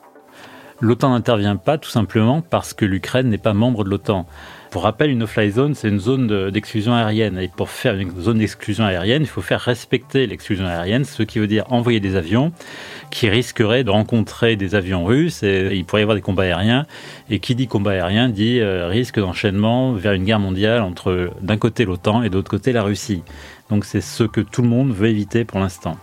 L'OTAN 0.81 1.11
n'intervient 1.11 1.55
pas 1.55 1.77
tout 1.77 1.89
simplement 1.89 2.41
parce 2.41 2.73
que 2.73 2.85
l'Ukraine 2.85 3.29
n'est 3.29 3.37
pas 3.37 3.53
membre 3.53 3.83
de 3.83 3.89
l'OTAN. 3.89 4.25
Pour 4.71 4.83
rappel, 4.83 5.09
une 5.09 5.19
no-fly 5.19 5.51
zone, 5.51 5.75
c'est 5.75 5.87
une 5.87 5.99
zone 5.99 6.51
d'exclusion 6.51 6.93
aérienne. 6.93 7.37
Et 7.37 7.47
pour 7.47 7.69
faire 7.69 7.95
une 7.95 8.19
zone 8.19 8.39
d'exclusion 8.39 8.85
aérienne, 8.85 9.21
il 9.21 9.27
faut 9.27 9.41
faire 9.41 9.61
respecter 9.61 10.27
l'exclusion 10.27 10.65
aérienne, 10.65 11.05
ce 11.05 11.23
qui 11.23 11.39
veut 11.39 11.47
dire 11.47 11.65
envoyer 11.71 11.99
des 11.99 12.15
avions 12.15 12.51
qui 13.09 13.29
risqueraient 13.29 13.83
de 13.83 13.89
rencontrer 13.89 14.55
des 14.55 14.75
avions 14.75 15.05
russes 15.05 15.43
et 15.43 15.69
il 15.73 15.85
pourrait 15.85 16.01
y 16.01 16.03
avoir 16.03 16.15
des 16.15 16.21
combats 16.21 16.43
aériens. 16.43 16.85
Et 17.29 17.39
qui 17.39 17.55
dit 17.55 17.67
combat 17.67 17.91
aérien 17.91 18.29
dit 18.29 18.59
euh, 18.59 18.87
risque 18.87 19.19
d'enchaînement 19.19 19.93
vers 19.93 20.13
une 20.13 20.23
guerre 20.23 20.39
mondiale 20.39 20.81
entre 20.81 21.31
d'un 21.41 21.57
côté 21.57 21.85
l'OTAN 21.85 22.23
et 22.23 22.29
de 22.29 22.35
l'autre 22.35 22.51
côté 22.51 22.71
la 22.71 22.83
Russie. 22.83 23.23
Donc 23.69 23.85
c'est 23.85 24.01
ce 24.01 24.23
que 24.23 24.41
tout 24.41 24.61
le 24.61 24.69
monde 24.69 24.91
veut 24.91 25.09
éviter 25.09 25.45
pour 25.45 25.59
l'instant. 25.59 25.97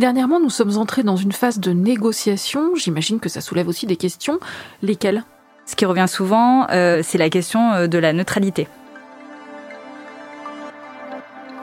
Dernièrement, 0.00 0.40
nous 0.40 0.48
sommes 0.48 0.78
entrés 0.78 1.02
dans 1.02 1.16
une 1.16 1.30
phase 1.30 1.60
de 1.60 1.72
négociation. 1.72 2.74
J'imagine 2.74 3.20
que 3.20 3.28
ça 3.28 3.42
soulève 3.42 3.68
aussi 3.68 3.84
des 3.84 3.96
questions. 3.96 4.40
Lesquelles? 4.80 5.24
Ce 5.66 5.76
qui 5.76 5.84
revient 5.84 6.06
souvent, 6.08 6.66
euh, 6.70 7.02
c'est 7.04 7.18
la 7.18 7.28
question 7.28 7.74
euh, 7.74 7.86
de 7.86 7.98
la 7.98 8.14
neutralité. 8.14 8.66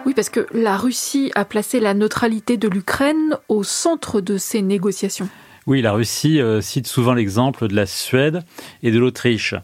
Oui, 0.05 0.13
parce 0.13 0.29
que 0.29 0.45
la 0.53 0.77
Russie 0.77 1.31
a 1.33 1.45
placé 1.45 1.79
la 1.79 1.95
neutralité 1.95 2.57
de 2.57 2.67
l'Ukraine 2.67 3.39
au 3.49 3.63
centre 3.63 4.21
de 4.21 4.37
ces 4.37 4.61
négociations. 4.61 5.29
Oui, 5.65 5.81
la 5.81 5.93
Russie 5.93 6.39
euh, 6.39 6.61
cite 6.61 6.85
souvent 6.85 7.15
l'exemple 7.15 7.67
de 7.67 7.75
la 7.75 7.87
Suède 7.87 8.43
et 8.83 8.91
de 8.91 8.99
l'Autriche. 8.99 9.55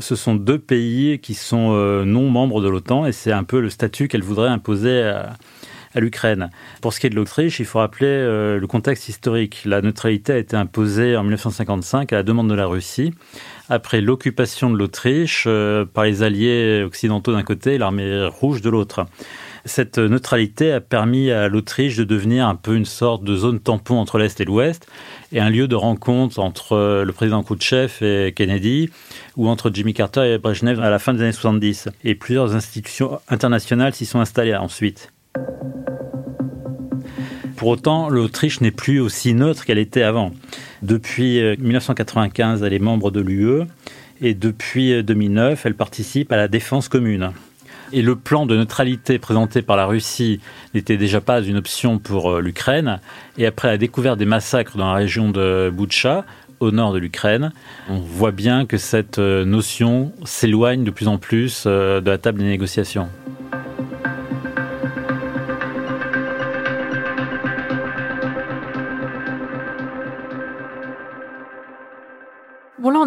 Ce 0.00 0.16
sont 0.16 0.34
deux 0.34 0.58
pays 0.58 1.20
qui 1.20 1.34
sont 1.34 1.70
non 2.04 2.28
membres 2.30 2.60
de 2.60 2.68
l'OTAN 2.68 3.06
et 3.06 3.12
c'est 3.12 3.32
un 3.32 3.44
peu 3.44 3.60
le 3.60 3.70
statut 3.70 4.08
qu'elle 4.08 4.24
voudrait 4.24 4.50
imposer 4.50 5.02
à, 5.02 5.34
Pour 6.80 6.92
ce 6.92 7.00
qui 7.00 7.06
est 7.06 7.10
de 7.10 7.16
l'Autriche, 7.16 7.60
il 7.60 7.66
faut 7.66 7.78
rappeler 7.78 8.06
euh, 8.06 8.58
le 8.58 8.66
contexte 8.66 9.08
historique. 9.08 9.62
La 9.64 9.80
neutralité 9.82 10.32
a 10.32 10.38
été 10.38 10.56
imposée 10.56 11.16
en 11.16 11.22
1955 11.22 12.12
à 12.12 12.16
la 12.16 12.22
demande 12.22 12.48
de 12.48 12.54
la 12.54 12.66
Russie, 12.66 13.12
après 13.68 14.00
l'occupation 14.00 14.70
de 14.70 14.76
l'Autriche 14.76 15.44
euh, 15.46 15.84
par 15.84 16.04
les 16.04 16.22
alliés 16.22 16.82
occidentaux 16.84 17.32
d'un 17.32 17.42
côté 17.42 17.74
et 17.74 17.78
l'armée 17.78 18.26
rouge 18.26 18.62
de 18.62 18.70
l'autre. 18.70 19.06
Cette 19.64 19.98
neutralité 19.98 20.72
a 20.72 20.80
permis 20.80 21.30
à 21.30 21.48
l'Autriche 21.48 21.96
de 21.96 22.04
devenir 22.04 22.46
un 22.46 22.54
peu 22.54 22.74
une 22.74 22.86
sorte 22.86 23.24
de 23.24 23.36
zone 23.36 23.60
tampon 23.60 23.96
entre 23.96 24.18
l'Est 24.18 24.40
et 24.40 24.44
l'Ouest 24.44 24.86
et 25.32 25.40
un 25.40 25.50
lieu 25.50 25.68
de 25.68 25.74
rencontre 25.74 26.38
entre 26.38 27.02
le 27.04 27.12
président 27.12 27.42
Khrouchtchev 27.42 27.98
et 28.00 28.32
Kennedy 28.32 28.88
ou 29.36 29.48
entre 29.48 29.70
Jimmy 29.74 29.92
Carter 29.92 30.32
et 30.32 30.38
Brezhnev 30.38 30.80
à 30.80 30.88
la 30.88 30.98
fin 30.98 31.12
des 31.12 31.22
années 31.22 31.32
70. 31.32 31.90
Et 32.04 32.14
plusieurs 32.14 32.54
institutions 32.54 33.20
internationales 33.28 33.94
s'y 33.94 34.06
sont 34.06 34.20
installées 34.20 34.54
ensuite. 34.54 35.12
Pour 37.58 37.70
autant, 37.70 38.08
l'Autriche 38.08 38.60
n'est 38.60 38.70
plus 38.70 39.00
aussi 39.00 39.34
neutre 39.34 39.64
qu'elle 39.64 39.78
était 39.78 40.04
avant. 40.04 40.30
Depuis 40.82 41.42
1995, 41.58 42.62
euh, 42.62 42.66
elle 42.66 42.72
est 42.72 42.78
membre 42.78 43.10
de 43.10 43.20
l'UE 43.20 43.64
et 44.20 44.34
depuis 44.34 45.02
2009, 45.02 45.58
euh, 45.58 45.68
elle 45.68 45.74
participe 45.74 46.30
à 46.30 46.36
la 46.36 46.46
défense 46.46 46.88
commune. 46.88 47.32
Et 47.92 48.00
le 48.02 48.14
plan 48.14 48.46
de 48.46 48.56
neutralité 48.56 49.18
présenté 49.18 49.62
par 49.62 49.76
la 49.76 49.86
Russie 49.86 50.38
n'était 50.72 50.96
déjà 50.96 51.20
pas 51.20 51.42
une 51.42 51.56
option 51.56 51.98
pour 51.98 52.30
euh, 52.30 52.40
l'Ukraine. 52.40 53.00
Et 53.38 53.46
après 53.46 53.66
la 53.66 53.76
découverte 53.76 54.20
des 54.20 54.24
massacres 54.24 54.76
dans 54.76 54.86
la 54.86 54.94
région 54.94 55.30
de 55.30 55.68
Boutcha, 55.74 56.24
au 56.60 56.70
nord 56.70 56.92
de 56.92 56.98
l'Ukraine, 56.98 57.50
on 57.88 57.98
voit 57.98 58.30
bien 58.30 58.66
que 58.66 58.76
cette 58.76 59.18
notion 59.18 60.12
s'éloigne 60.24 60.84
de 60.84 60.90
plus 60.90 61.08
en 61.08 61.18
plus 61.18 61.66
de 61.66 62.02
la 62.04 62.18
table 62.18 62.38
des 62.38 62.46
négociations. 62.46 63.08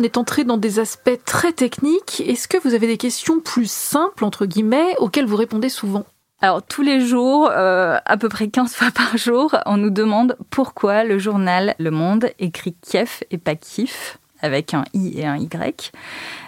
On 0.02 0.04
est 0.04 0.18
entré 0.18 0.44
dans 0.44 0.58
des 0.58 0.80
aspects 0.80 1.24
très 1.26 1.54
techniques. 1.54 2.24
Est-ce 2.26 2.48
que 2.48 2.58
vous 2.58 2.74
avez 2.74 2.88
des 2.88 2.98
questions 2.98 3.40
plus 3.40 3.70
simples, 3.70 4.26
entre 4.26 4.48
guillemets, 4.48 4.96
auxquelles 4.98 5.28
vous 5.28 5.36
répondez 5.36 5.70
souvent? 5.70 6.06
Alors 6.42 6.64
tous 6.64 6.82
les 6.82 7.02
jours, 7.02 7.52
euh, 7.52 8.00
à 8.04 8.18
peu 8.18 8.28
près 8.28 8.48
15 8.48 8.74
fois 8.76 8.90
par 8.90 9.16
jour, 9.18 9.56
on 9.68 9.78
nous 9.78 9.92
demande 9.92 10.38
pourquoi 10.50 11.04
le 11.04 11.20
journal 11.20 11.76
Le 11.78 11.92
Monde 11.92 12.32
écrit 12.40 12.76
Kiev 12.82 13.20
et 13.30 13.38
pas 13.38 13.54
Kiev 13.54 14.18
avec 14.42 14.74
un 14.74 14.86
I 14.96 15.20
et 15.20 15.28
un 15.28 15.38
Y. 15.38 15.92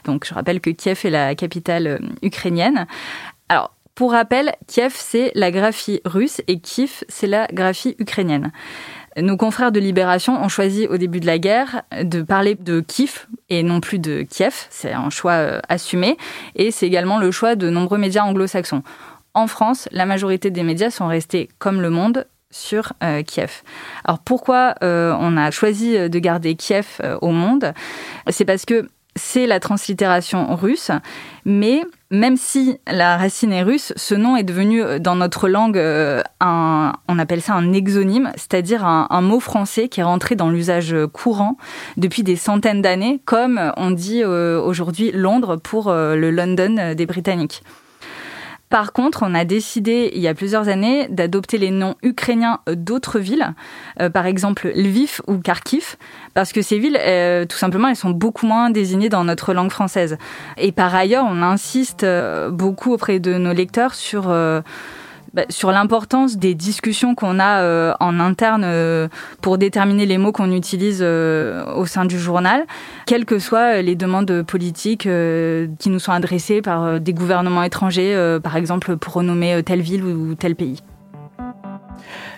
Donc 0.05 0.25
je 0.25 0.33
rappelle 0.33 0.59
que 0.59 0.71
Kiev 0.71 1.01
est 1.03 1.11
la 1.11 1.35
capitale 1.35 1.85
euh, 1.85 1.99
ukrainienne. 2.23 2.87
Alors 3.49 3.75
pour 3.93 4.13
rappel, 4.13 4.55
Kiev 4.65 4.95
c'est 4.97 5.31
la 5.35 5.51
graphie 5.51 6.01
russe 6.05 6.41
et 6.47 6.59
Kiev 6.59 7.03
c'est 7.07 7.27
la 7.27 7.45
graphie 7.53 7.95
ukrainienne. 7.99 8.51
Nos 9.17 9.37
confrères 9.37 9.71
de 9.71 9.79
Libération 9.79 10.41
ont 10.43 10.49
choisi 10.49 10.87
au 10.87 10.97
début 10.97 11.19
de 11.19 11.25
la 11.25 11.37
guerre 11.37 11.83
de 12.01 12.21
parler 12.21 12.55
de 12.55 12.79
Kiev 12.79 13.27
et 13.49 13.61
non 13.63 13.79
plus 13.79 13.99
de 13.99 14.23
Kiev. 14.23 14.67
C'est 14.69 14.93
un 14.93 15.09
choix 15.09 15.33
euh, 15.33 15.59
assumé 15.69 16.17
et 16.55 16.71
c'est 16.71 16.87
également 16.87 17.19
le 17.19 17.29
choix 17.31 17.55
de 17.55 17.69
nombreux 17.69 17.97
médias 17.97 18.23
anglo-saxons. 18.23 18.83
En 19.33 19.47
France, 19.47 19.87
la 19.91 20.05
majorité 20.05 20.49
des 20.51 20.63
médias 20.63 20.89
sont 20.89 21.07
restés 21.07 21.49
comme 21.59 21.81
Le 21.81 21.89
Monde 21.89 22.25
sur 22.51 22.93
Kiev. 23.25 23.63
Alors 24.03 24.19
pourquoi 24.19 24.75
on 24.81 25.37
a 25.37 25.49
choisi 25.49 25.97
de 25.97 26.19
garder 26.19 26.53
Kiev 26.53 27.01
au 27.21 27.31
monde? 27.31 27.73
C'est 28.29 28.45
parce 28.45 28.63
que 28.65 28.87
c'est 29.15 29.47
la 29.47 29.59
translittération 29.59 30.55
russe, 30.55 30.91
mais 31.45 31.81
même 32.13 32.37
si 32.37 32.77
la 32.85 33.17
racine 33.17 33.51
est 33.51 33.63
russe, 33.63 33.91
ce 33.95 34.13
nom 34.13 34.37
est 34.37 34.43
devenu 34.43 34.83
euh, 34.83 34.99
dans 34.99 35.15
notre 35.15 35.49
langue 35.49 35.79
euh, 35.79 36.21
un, 36.39 36.93
on 37.07 37.17
appelle 37.17 37.41
ça 37.41 37.55
un 37.55 37.73
exonyme, 37.73 38.31
c'est-à-dire 38.35 38.85
un, 38.85 39.21
mot 39.21 39.39
français 39.39 39.89
qui 39.89 39.99
est 39.99 40.03
rentré 40.03 40.35
dans 40.35 40.49
l'usage 40.49 40.95
courant 41.11 41.57
depuis 41.97 42.21
des 42.21 42.35
centaines 42.35 42.83
d'années, 42.83 43.19
comme 43.25 43.71
on 43.77 43.89
dit 43.89 44.21
euh, 44.23 44.61
aujourd'hui 44.61 45.11
Londres 45.11 45.55
pour 45.55 45.91
le 45.91 46.29
London 46.29 46.93
des 46.95 47.05
Britanniques. 47.05 47.63
Par 48.73 48.91
contre, 48.91 49.21
on 49.21 49.35
a 49.35 49.45
décidé 49.45 50.09
il 50.15 50.21
y 50.23 50.27
a 50.27 50.33
plusieurs 50.33 50.67
années 50.67 51.07
d'adopter 51.07 51.59
les 51.59 51.69
noms 51.69 51.93
ukrainiens 52.01 52.59
d'autres 52.65 53.19
villes, 53.19 53.53
euh, 54.01 54.09
par 54.09 54.25
exemple 54.25 54.71
Lviv 54.73 55.21
ou 55.27 55.37
Kharkiv, 55.37 55.95
parce 56.33 56.51
que 56.51 56.63
ces 56.63 56.79
villes, 56.79 56.97
euh, 56.99 57.45
tout 57.45 57.55
simplement, 57.55 57.89
elles 57.89 57.95
sont 57.95 58.09
beaucoup 58.09 58.47
moins 58.47 58.71
désignées 58.71 59.09
dans 59.09 59.25
notre 59.25 59.53
langue 59.53 59.69
française. 59.69 60.17
Et 60.57 60.71
par 60.71 60.95
ailleurs, 60.95 61.23
on 61.29 61.43
insiste 61.43 62.03
euh, 62.03 62.49
beaucoup 62.49 62.91
auprès 62.91 63.19
de 63.19 63.35
nos 63.35 63.53
lecteurs 63.53 63.93
sur 63.93 64.33
bah, 65.33 65.45
sur 65.49 65.71
l'importance 65.71 66.37
des 66.37 66.53
discussions 66.53 67.15
qu'on 67.15 67.39
a 67.39 67.61
euh, 67.61 67.93
en 67.99 68.19
interne 68.19 68.63
euh, 68.63 69.07
pour 69.41 69.57
déterminer 69.57 70.05
les 70.05 70.19
mots 70.19 70.31
qu'on 70.31 70.51
utilise 70.51 70.99
euh, 71.01 71.65
au 71.73 71.87
sein 71.87 72.05
du 72.05 72.19
journal, 72.19 72.65
quelles 73.07 73.25
que 73.25 73.39
soient 73.39 73.81
les 73.81 73.95
demandes 73.95 74.43
politiques 74.43 75.07
qui 75.07 75.89
nous 75.89 75.99
sont 75.99 76.11
adressées 76.11 76.61
par 76.61 76.99
des 76.99 77.13
gouvernements 77.13 77.63
étrangers, 77.63 78.37
par 78.43 78.55
exemple 78.55 78.95
pour 78.97 79.13
renommer 79.13 79.63
telle 79.63 79.81
ville 79.81 80.03
ou 80.03 80.35
tel 80.35 80.55
pays. 80.55 80.81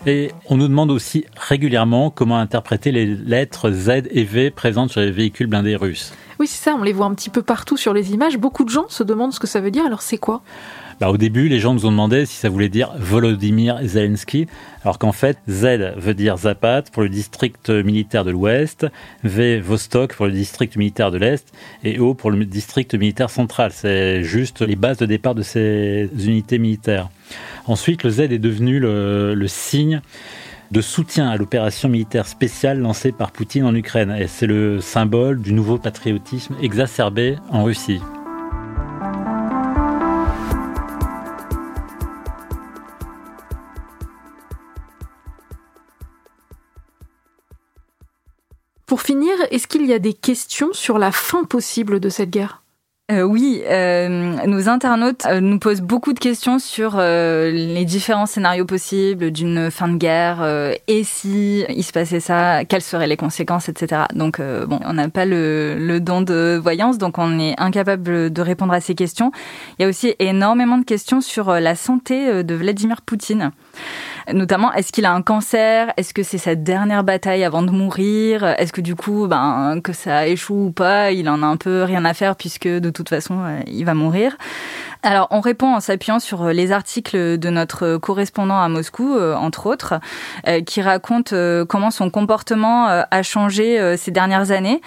Et 0.06 0.32
on 0.50 0.58
nous 0.58 0.68
demande 0.68 0.92
aussi 0.92 1.26
régulièrement 1.36 2.12
comment 2.12 2.38
interpréter 2.38 2.92
les 2.92 3.06
lettres 3.06 3.72
Z 3.72 4.04
et 4.12 4.24
V 4.24 4.52
présentes 4.52 4.92
sur 4.92 5.02
les 5.02 5.12
véhicules 5.12 5.48
blindés 5.48 5.76
russes. 5.76 6.14
Oui, 6.40 6.48
c'est 6.48 6.64
ça, 6.64 6.76
on 6.76 6.84
les 6.84 6.94
voit 6.94 7.08
un 7.08 7.14
petit 7.14 7.30
peu 7.30 7.42
partout 7.42 7.76
sur 7.76 7.94
les 7.94 8.14
images. 8.14 8.38
Beaucoup 8.38 8.64
de 8.64 8.70
gens 8.70 8.86
se 8.88 9.04
demandent 9.04 9.34
ce 9.34 9.40
que 9.40 9.48
ça 9.48 9.62
veut 9.62 9.72
dire, 9.72 9.86
alors 9.86 10.02
c'est 10.02 10.18
quoi? 10.18 10.42
Bah, 11.00 11.10
au 11.10 11.18
début, 11.18 11.50
les 11.50 11.60
gens 11.60 11.74
nous 11.74 11.86
ont 11.86 11.92
demandé 11.92 12.26
si 12.26 12.36
ça 12.36 12.50
voulait 12.50 12.70
dire 12.70 12.94
Volodymyr 12.98 13.80
Zelensky, 13.84 14.48
alors 14.84 14.98
qu'en 14.98 15.12
fait, 15.12 15.38
Z 15.50 15.94
veut 15.98 16.14
dire 16.14 16.38
Zapat 16.38 16.84
pour 16.92 17.04
le 17.04 17.10
district 17.10 17.70
militaire 17.70 18.24
de 18.24 18.32
l'Ouest, 18.32 18.88
V 19.24 19.60
Vostok 19.60 20.16
pour 20.16 20.26
le 20.26 20.32
district 20.32 20.78
militaire 20.78 21.12
de 21.12 21.18
l'Est, 21.18 21.52
et 21.84 22.00
O 22.00 22.14
pour 22.14 22.32
le 22.32 22.46
district 22.46 22.96
militaire 22.96 23.30
central. 23.30 23.72
C'est 23.74 24.24
juste 24.24 24.62
les 24.62 24.76
bases 24.76 24.98
de 24.98 25.06
départ 25.06 25.36
de 25.36 25.42
ces 25.42 26.10
unités 26.26 26.60
militaires. 26.60 27.10
Ensuite, 27.68 28.04
le 28.04 28.10
Z 28.10 28.20
est 28.22 28.40
devenu 28.40 28.80
le, 28.80 29.34
le 29.34 29.48
signe 29.48 30.02
de 30.72 30.82
soutien 30.82 31.30
à 31.30 31.38
l'opération 31.38 31.90
militaire 31.90 32.28
spéciale 32.28 32.80
lancée 32.80 33.12
par 33.12 33.32
Poutine 33.32 33.66
en 33.66 33.76
Ukraine. 33.76 34.16
Et 34.18 34.28
c'est 34.28 34.48
le 34.48 34.82
symbole 34.82 35.42
du 35.42 35.54
nouveau 35.54 35.78
patriotisme 35.78 36.56
exacerbé 36.62 37.36
en 37.50 37.64
Russie. 37.64 38.02
Qu'il 49.86 49.92
y 49.92 49.96
a 49.96 50.00
des 50.00 50.14
questions 50.14 50.74
sur 50.74 50.98
la 50.98 51.12
fin 51.12 51.44
possible 51.44 52.00
de 52.00 52.10
cette 52.10 52.32
guerre? 52.32 52.62
Euh, 53.12 53.22
oui, 53.22 53.62
euh, 53.66 54.08
nos 54.48 54.68
internautes 54.68 55.28
euh, 55.28 55.40
nous 55.40 55.60
posent 55.60 55.82
beaucoup 55.82 56.12
de 56.14 56.18
questions 56.18 56.58
sur 56.58 56.98
les 56.98 57.86
différents 57.86 58.26
scénarios 58.26 58.66
possibles 58.66 59.30
d'une 59.30 59.70
fin 59.70 59.88
de 59.90 59.98
guerre 59.98 60.44
et 60.88 61.04
si 61.04 61.64
il 61.70 61.84
se 61.84 61.92
passait 61.92 62.20
ça, 62.20 62.66
quelles 62.66 62.82
seraient 62.82 63.06
les 63.06 63.16
conséquences, 63.16 63.70
etc. 63.70 64.06
Donc 64.16 64.42
bon, 64.42 64.80
on 64.84 64.94
n'a 64.94 65.08
pas 65.10 65.26
le, 65.26 66.00
don 66.00 66.22
de 66.22 66.60
voyance, 66.60 66.98
donc 66.98 67.20
on 67.20 67.38
est 67.38 67.54
incapable 67.60 68.34
de 68.34 68.42
répondre 68.42 68.74
à 68.74 68.82
ces 68.82 68.96
questions. 68.96 69.32
Il 69.78 69.84
y 69.84 69.86
a 69.86 69.88
aussi 69.88 70.16
énormément 70.18 70.80
de 70.80 70.86
questions 70.86 71.22
sur 71.22 71.52
la 71.52 71.76
santé 71.76 72.44
de 72.44 72.56
Vladimir 72.56 73.04
Poutine. 73.04 73.52
Notamment, 74.34 74.74
est-ce 74.74 74.92
qu'il 74.92 75.06
a 75.06 75.14
un 75.14 75.22
cancer? 75.22 75.94
Est-ce 75.98 76.14
que 76.14 76.24
c'est 76.24 76.38
sa 76.38 76.56
dernière 76.56 77.04
bataille 77.04 77.44
avant 77.44 77.62
de 77.62 77.72
mourir? 77.72 78.44
Est-ce 78.44 78.74
que 78.74 78.82
du 78.82 78.96
coup, 78.96 79.28
ben, 79.28 79.80
que 79.84 79.94
ça 79.94 80.28
échoue 80.28 80.68
ou 80.68 80.72
pas, 80.72 81.12
il 81.12 81.30
en 81.30 81.44
a 81.44 81.46
un 81.46 81.58
peu 81.58 81.84
rien 81.84 82.06
à 82.06 82.14
faire 82.14 82.36
puisque 82.36 82.68
de 82.68 82.90
toute 82.90 83.10
façon, 83.10 83.40
euh, 83.44 83.60
il 83.68 83.86
va 83.86 83.94
mourir. 83.94 84.36
Alors, 85.06 85.28
on 85.32 85.40
répond 85.40 85.76
en 85.76 85.80
s'appuyant 85.80 86.20
sur 86.20 86.48
les 86.48 86.72
articles 86.72 87.38
de 87.38 87.50
notre 87.50 87.98
correspondant 87.98 88.60
à 88.60 88.68
Moscou, 88.68 89.16
euh, 89.16 89.36
entre 89.36 89.68
autres, 89.68 89.94
euh, 90.48 90.62
qui 90.62 90.82
raconte 90.82 91.34
comment 91.70 91.92
son 91.92 92.10
comportement 92.10 92.88
a 92.88 93.24
changé 93.24 93.96
ces 93.98 94.12
dernières 94.12 94.52
années. 94.52 94.82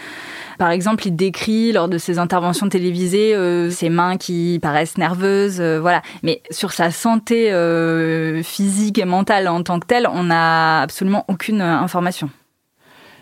Par 0.59 0.73
exemple, 0.73 1.07
il 1.07 1.15
décrit 1.15 1.71
lors 1.71 1.89
de 1.89 1.99
ses 1.99 2.19
interventions 2.19 2.69
télévisées 2.69 3.35
euh, 3.35 3.71
ses 3.71 3.89
mains 3.89 4.17
qui 4.17 4.59
paraissent 4.61 4.99
nerveuses, 4.99 5.61
euh, 5.61 5.79
voilà. 5.81 6.03
Mais 6.25 6.43
sur 6.51 6.73
sa 6.73 6.91
santé 6.91 7.53
euh, 7.53 8.43
physique 8.43 8.99
et 8.99 9.05
mentale 9.05 9.47
en 9.47 9.63
tant 9.63 9.79
que 9.79 9.87
telle, 9.87 10.09
on 10.13 10.25
n'a 10.25 10.81
absolument 10.83 11.25
aucune 11.29 11.63
information. 11.63 12.29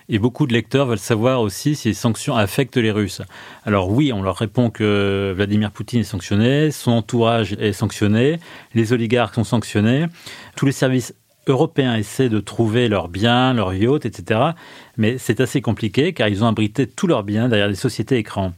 Et 0.09 0.19
beaucoup 0.19 0.47
de 0.47 0.53
lecteurs 0.53 0.87
veulent 0.87 0.99
savoir 0.99 1.41
aussi 1.41 1.75
si 1.75 1.89
les 1.89 1.95
sanctions 1.95 2.37
affectent 2.37 2.77
les 2.77 2.93
Russes. 2.93 3.23
Alors 3.65 3.91
oui, 3.91 4.13
on 4.13 4.23
leur 4.23 4.37
répond 4.37 4.71
que 4.71 5.33
Vladimir 5.35 5.73
Poutine 5.73 6.01
est 6.01 6.05
sanctionné, 6.05 6.71
son 6.71 6.93
entourage 6.93 7.55
est 7.55 7.73
sanctionné, 7.73 8.39
les 8.75 8.93
oligarques 8.93 9.35
sont 9.35 9.45
sanctionnés, 9.45 10.07
tous 10.55 10.67
les 10.67 10.73
services 10.73 11.15
européens 11.49 11.97
essaient 11.97 12.29
de 12.29 12.41
trouver 12.41 12.89
leurs 12.89 13.09
biens, 13.09 13.53
leurs 13.53 13.75
yachts, 13.75 14.07
etc. 14.07 14.41
Mais 14.97 15.19
c'est 15.19 15.41
assez 15.41 15.61
compliqué 15.61 16.13
car 16.13 16.29
ils 16.29 16.45
ont 16.45 16.49
abrité 16.49 16.87
tous 16.87 17.07
leurs 17.07 17.25
biens 17.25 17.49
derrière 17.49 17.69
des 17.69 17.75
sociétés 17.75 18.17
écrans. 18.17 18.53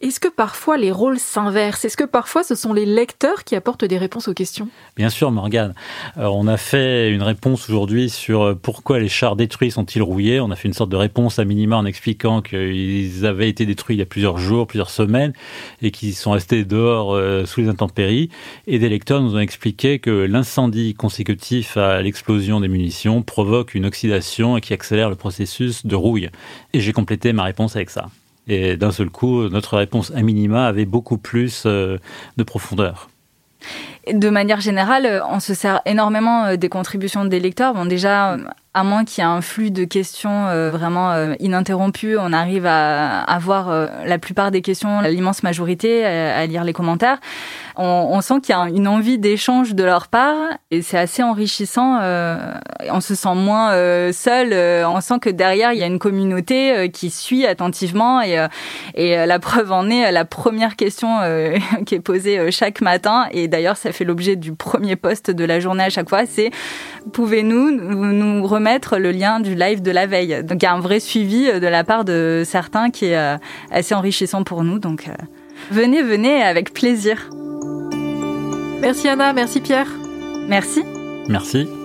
Est-ce 0.00 0.18
que 0.18 0.28
parfois 0.28 0.78
les 0.78 0.92
rôles 0.92 1.18
s'inversent? 1.18 1.84
Est-ce 1.84 1.98
que 1.98 2.04
parfois 2.04 2.42
ce 2.42 2.54
sont 2.54 2.72
les 2.72 2.86
lecteurs 2.86 3.44
qui 3.44 3.54
apportent 3.54 3.84
des 3.84 3.98
réponses 3.98 4.28
aux 4.28 4.32
questions? 4.32 4.66
Bien 4.96 5.10
sûr, 5.10 5.30
Morgane. 5.30 5.74
On 6.16 6.48
a 6.48 6.56
fait 6.56 7.10
une 7.10 7.22
réponse 7.22 7.68
aujourd'hui 7.68 8.08
sur 8.08 8.42
euh, 8.42 8.54
pourquoi 8.54 8.98
les 8.98 9.10
chars 9.10 9.36
détruits 9.36 9.70
sont-ils 9.70 10.00
rouillés? 10.00 10.40
On 10.40 10.50
a 10.50 10.56
fait 10.56 10.68
une 10.68 10.74
sorte 10.74 10.88
de 10.88 10.96
réponse 10.96 11.38
à 11.38 11.44
minima 11.44 11.76
en 11.76 11.84
expliquant 11.84 12.40
qu'ils 12.40 13.26
avaient 13.26 13.50
été 13.50 13.66
détruits 13.66 13.96
il 13.96 13.98
y 13.98 14.02
a 14.02 14.06
plusieurs 14.06 14.38
jours, 14.38 14.66
plusieurs 14.66 14.88
semaines, 14.88 15.34
et 15.82 15.90
qu'ils 15.90 16.14
sont 16.14 16.30
restés 16.30 16.64
dehors 16.64 17.14
euh, 17.14 17.44
sous 17.44 17.60
les 17.60 17.68
intempéries. 17.68 18.30
Et 18.66 18.78
des 18.78 18.88
lecteurs 18.88 19.20
nous 19.20 19.34
ont 19.34 19.40
expliqué 19.40 19.98
que 19.98 20.10
l'incendie 20.10 20.94
consécutif 20.94 21.76
à 21.76 22.00
l'explosion 22.00 22.60
des 22.60 22.68
munitions 22.68 23.20
provoque 23.20 23.74
une 23.74 23.84
oxydation 23.84 24.56
et 24.56 24.62
qui 24.62 24.72
accélère 24.72 25.10
le 25.10 25.16
processus 25.16 25.84
de 25.84 25.94
rouille. 25.94 26.30
Et 26.72 26.80
j'ai 26.80 26.94
complété 26.94 27.34
ma 27.34 27.44
réponse 27.44 27.76
avec 27.76 27.90
ça. 27.90 28.06
Et 28.48 28.76
d'un 28.76 28.90
seul 28.90 29.10
coup, 29.10 29.48
notre 29.48 29.76
réponse 29.76 30.12
à 30.14 30.22
minima 30.22 30.66
avait 30.66 30.86
beaucoup 30.86 31.18
plus 31.18 31.64
euh, 31.66 31.98
de 32.36 32.42
profondeur. 32.42 33.10
De 34.10 34.30
manière 34.30 34.60
générale, 34.60 35.22
on 35.28 35.40
se 35.40 35.54
sert 35.54 35.82
énormément 35.84 36.46
euh, 36.46 36.56
des 36.56 36.68
contributions 36.68 37.24
des 37.24 37.40
lecteurs. 37.40 37.74
Bon, 37.74 37.84
déjà, 37.84 38.38
à 38.74 38.84
moins 38.84 39.04
qu'il 39.04 39.22
y 39.22 39.26
ait 39.26 39.30
un 39.30 39.40
flux 39.40 39.70
de 39.70 39.84
questions 39.84 40.46
euh, 40.48 40.70
vraiment 40.70 41.34
ininterrompu, 41.40 42.16
on 42.18 42.32
arrive 42.32 42.66
à 42.66 43.20
avoir 43.20 43.88
la 44.04 44.18
plupart 44.18 44.50
des 44.50 44.62
questions, 44.62 45.00
l'immense 45.00 45.42
majorité, 45.42 46.04
à 46.04 46.46
lire 46.46 46.64
les 46.64 46.72
commentaires 46.72 47.18
on, 47.82 48.20
sent 48.20 48.40
qu'il 48.42 48.54
y 48.54 48.58
a 48.58 48.68
une 48.68 48.88
envie 48.88 49.18
d'échange 49.18 49.74
de 49.74 49.84
leur 49.84 50.08
part 50.08 50.36
et 50.70 50.82
c'est 50.82 50.98
assez 50.98 51.22
enrichissant. 51.22 51.98
Euh, 52.02 52.36
on 52.90 53.00
se 53.00 53.14
sent 53.14 53.34
moins 53.34 53.72
euh, 53.72 54.12
seul. 54.12 54.50
Euh, 54.52 54.88
on 54.88 55.00
sent 55.00 55.18
que 55.20 55.30
derrière 55.30 55.72
il 55.72 55.78
y 55.78 55.82
a 55.82 55.86
une 55.86 55.98
communauté 55.98 56.90
qui 56.90 57.10
suit 57.10 57.46
attentivement 57.46 58.20
et, 58.22 58.46
et 58.94 59.26
la 59.26 59.38
preuve 59.38 59.72
en 59.72 59.88
est 59.88 60.12
la 60.12 60.24
première 60.24 60.76
question 60.76 61.18
qui 61.86 61.94
est 61.94 62.00
posée 62.00 62.50
chaque 62.50 62.80
matin 62.80 63.26
et 63.32 63.48
d'ailleurs 63.48 63.76
ça 63.76 63.92
fait 63.92 64.04
l'objet 64.04 64.36
du 64.36 64.52
premier 64.52 64.96
poste 64.96 65.30
de 65.30 65.44
la 65.44 65.60
journée 65.60 65.84
à 65.84 65.90
chaque 65.90 66.08
fois. 66.08 66.26
C'est 66.26 66.50
pouvez-nous 67.12 67.70
nous 67.70 68.46
remettre 68.60 68.98
le 68.98 69.10
lien 69.10 69.40
du 69.40 69.54
live 69.54 69.80
de 69.80 69.90
la 69.90 70.06
veille. 70.06 70.44
Donc 70.44 70.62
il 70.62 70.64
y 70.64 70.68
a 70.68 70.74
un 70.74 70.80
vrai 70.80 71.00
suivi 71.00 71.46
de 71.46 71.66
la 71.66 71.82
part 71.82 72.04
de 72.04 72.42
certains 72.44 72.90
qui 72.90 73.06
est 73.06 73.38
assez 73.70 73.94
enrichissant 73.94 74.44
pour 74.44 74.64
nous. 74.64 74.78
Donc 74.78 75.06
venez, 75.70 76.02
venez 76.02 76.42
avec 76.42 76.74
plaisir. 76.74 77.30
Merci 78.80 79.08
Anna, 79.08 79.32
merci 79.32 79.60
Pierre. 79.60 79.88
Merci. 80.46 80.82
Merci. 81.28 81.79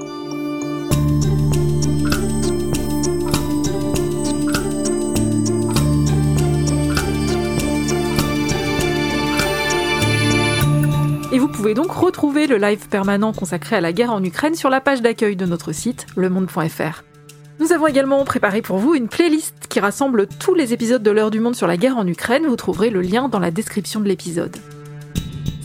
Pouvez 11.65 11.73
donc 11.73 11.93
retrouver 11.93 12.45
le 12.45 12.57
live 12.57 12.87
permanent 12.89 13.33
consacré 13.33 13.75
à 13.75 13.81
la 13.81 13.91
guerre 13.91 14.11
en 14.11 14.23
Ukraine 14.23 14.53
sur 14.53 14.69
la 14.69 14.81
page 14.81 15.01
d'accueil 15.01 15.35
de 15.35 15.47
notre 15.47 15.71
site, 15.71 16.05
lemonde.fr. 16.15 17.01
Nous 17.59 17.71
avons 17.71 17.87
également 17.87 18.23
préparé 18.23 18.61
pour 18.61 18.77
vous 18.77 18.93
une 18.93 19.07
playlist 19.07 19.65
qui 19.67 19.79
rassemble 19.79 20.27
tous 20.27 20.53
les 20.53 20.73
épisodes 20.73 21.01
de 21.01 21.09
l'heure 21.09 21.31
du 21.31 21.39
monde 21.39 21.55
sur 21.55 21.65
la 21.65 21.75
guerre 21.75 21.97
en 21.97 22.05
Ukraine. 22.05 22.45
Vous 22.45 22.55
trouverez 22.55 22.91
le 22.91 23.01
lien 23.01 23.29
dans 23.29 23.39
la 23.39 23.49
description 23.49 23.99
de 23.99 24.07
l'épisode. 24.07 24.55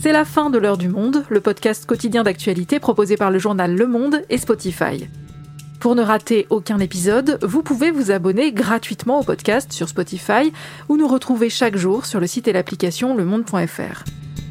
C'est 0.01 0.11
la 0.11 0.25
fin 0.25 0.49
de 0.49 0.57
l'heure 0.57 0.79
du 0.79 0.89
monde, 0.89 1.23
le 1.29 1.39
podcast 1.39 1.85
quotidien 1.85 2.23
d'actualité 2.23 2.79
proposé 2.79 3.15
par 3.15 3.29
le 3.29 3.37
journal 3.37 3.75
Le 3.75 3.85
Monde 3.85 4.23
et 4.31 4.39
Spotify. 4.39 5.07
Pour 5.79 5.93
ne 5.93 6.01
rater 6.01 6.47
aucun 6.49 6.79
épisode, 6.79 7.37
vous 7.43 7.61
pouvez 7.61 7.91
vous 7.91 8.09
abonner 8.09 8.51
gratuitement 8.51 9.19
au 9.19 9.23
podcast 9.23 9.71
sur 9.71 9.87
Spotify 9.87 10.51
ou 10.89 10.97
nous 10.97 11.07
retrouver 11.07 11.51
chaque 11.51 11.77
jour 11.77 12.07
sur 12.07 12.19
le 12.19 12.25
site 12.25 12.47
et 12.47 12.53
l'application 12.53 13.15
lemonde.fr. 13.15 14.03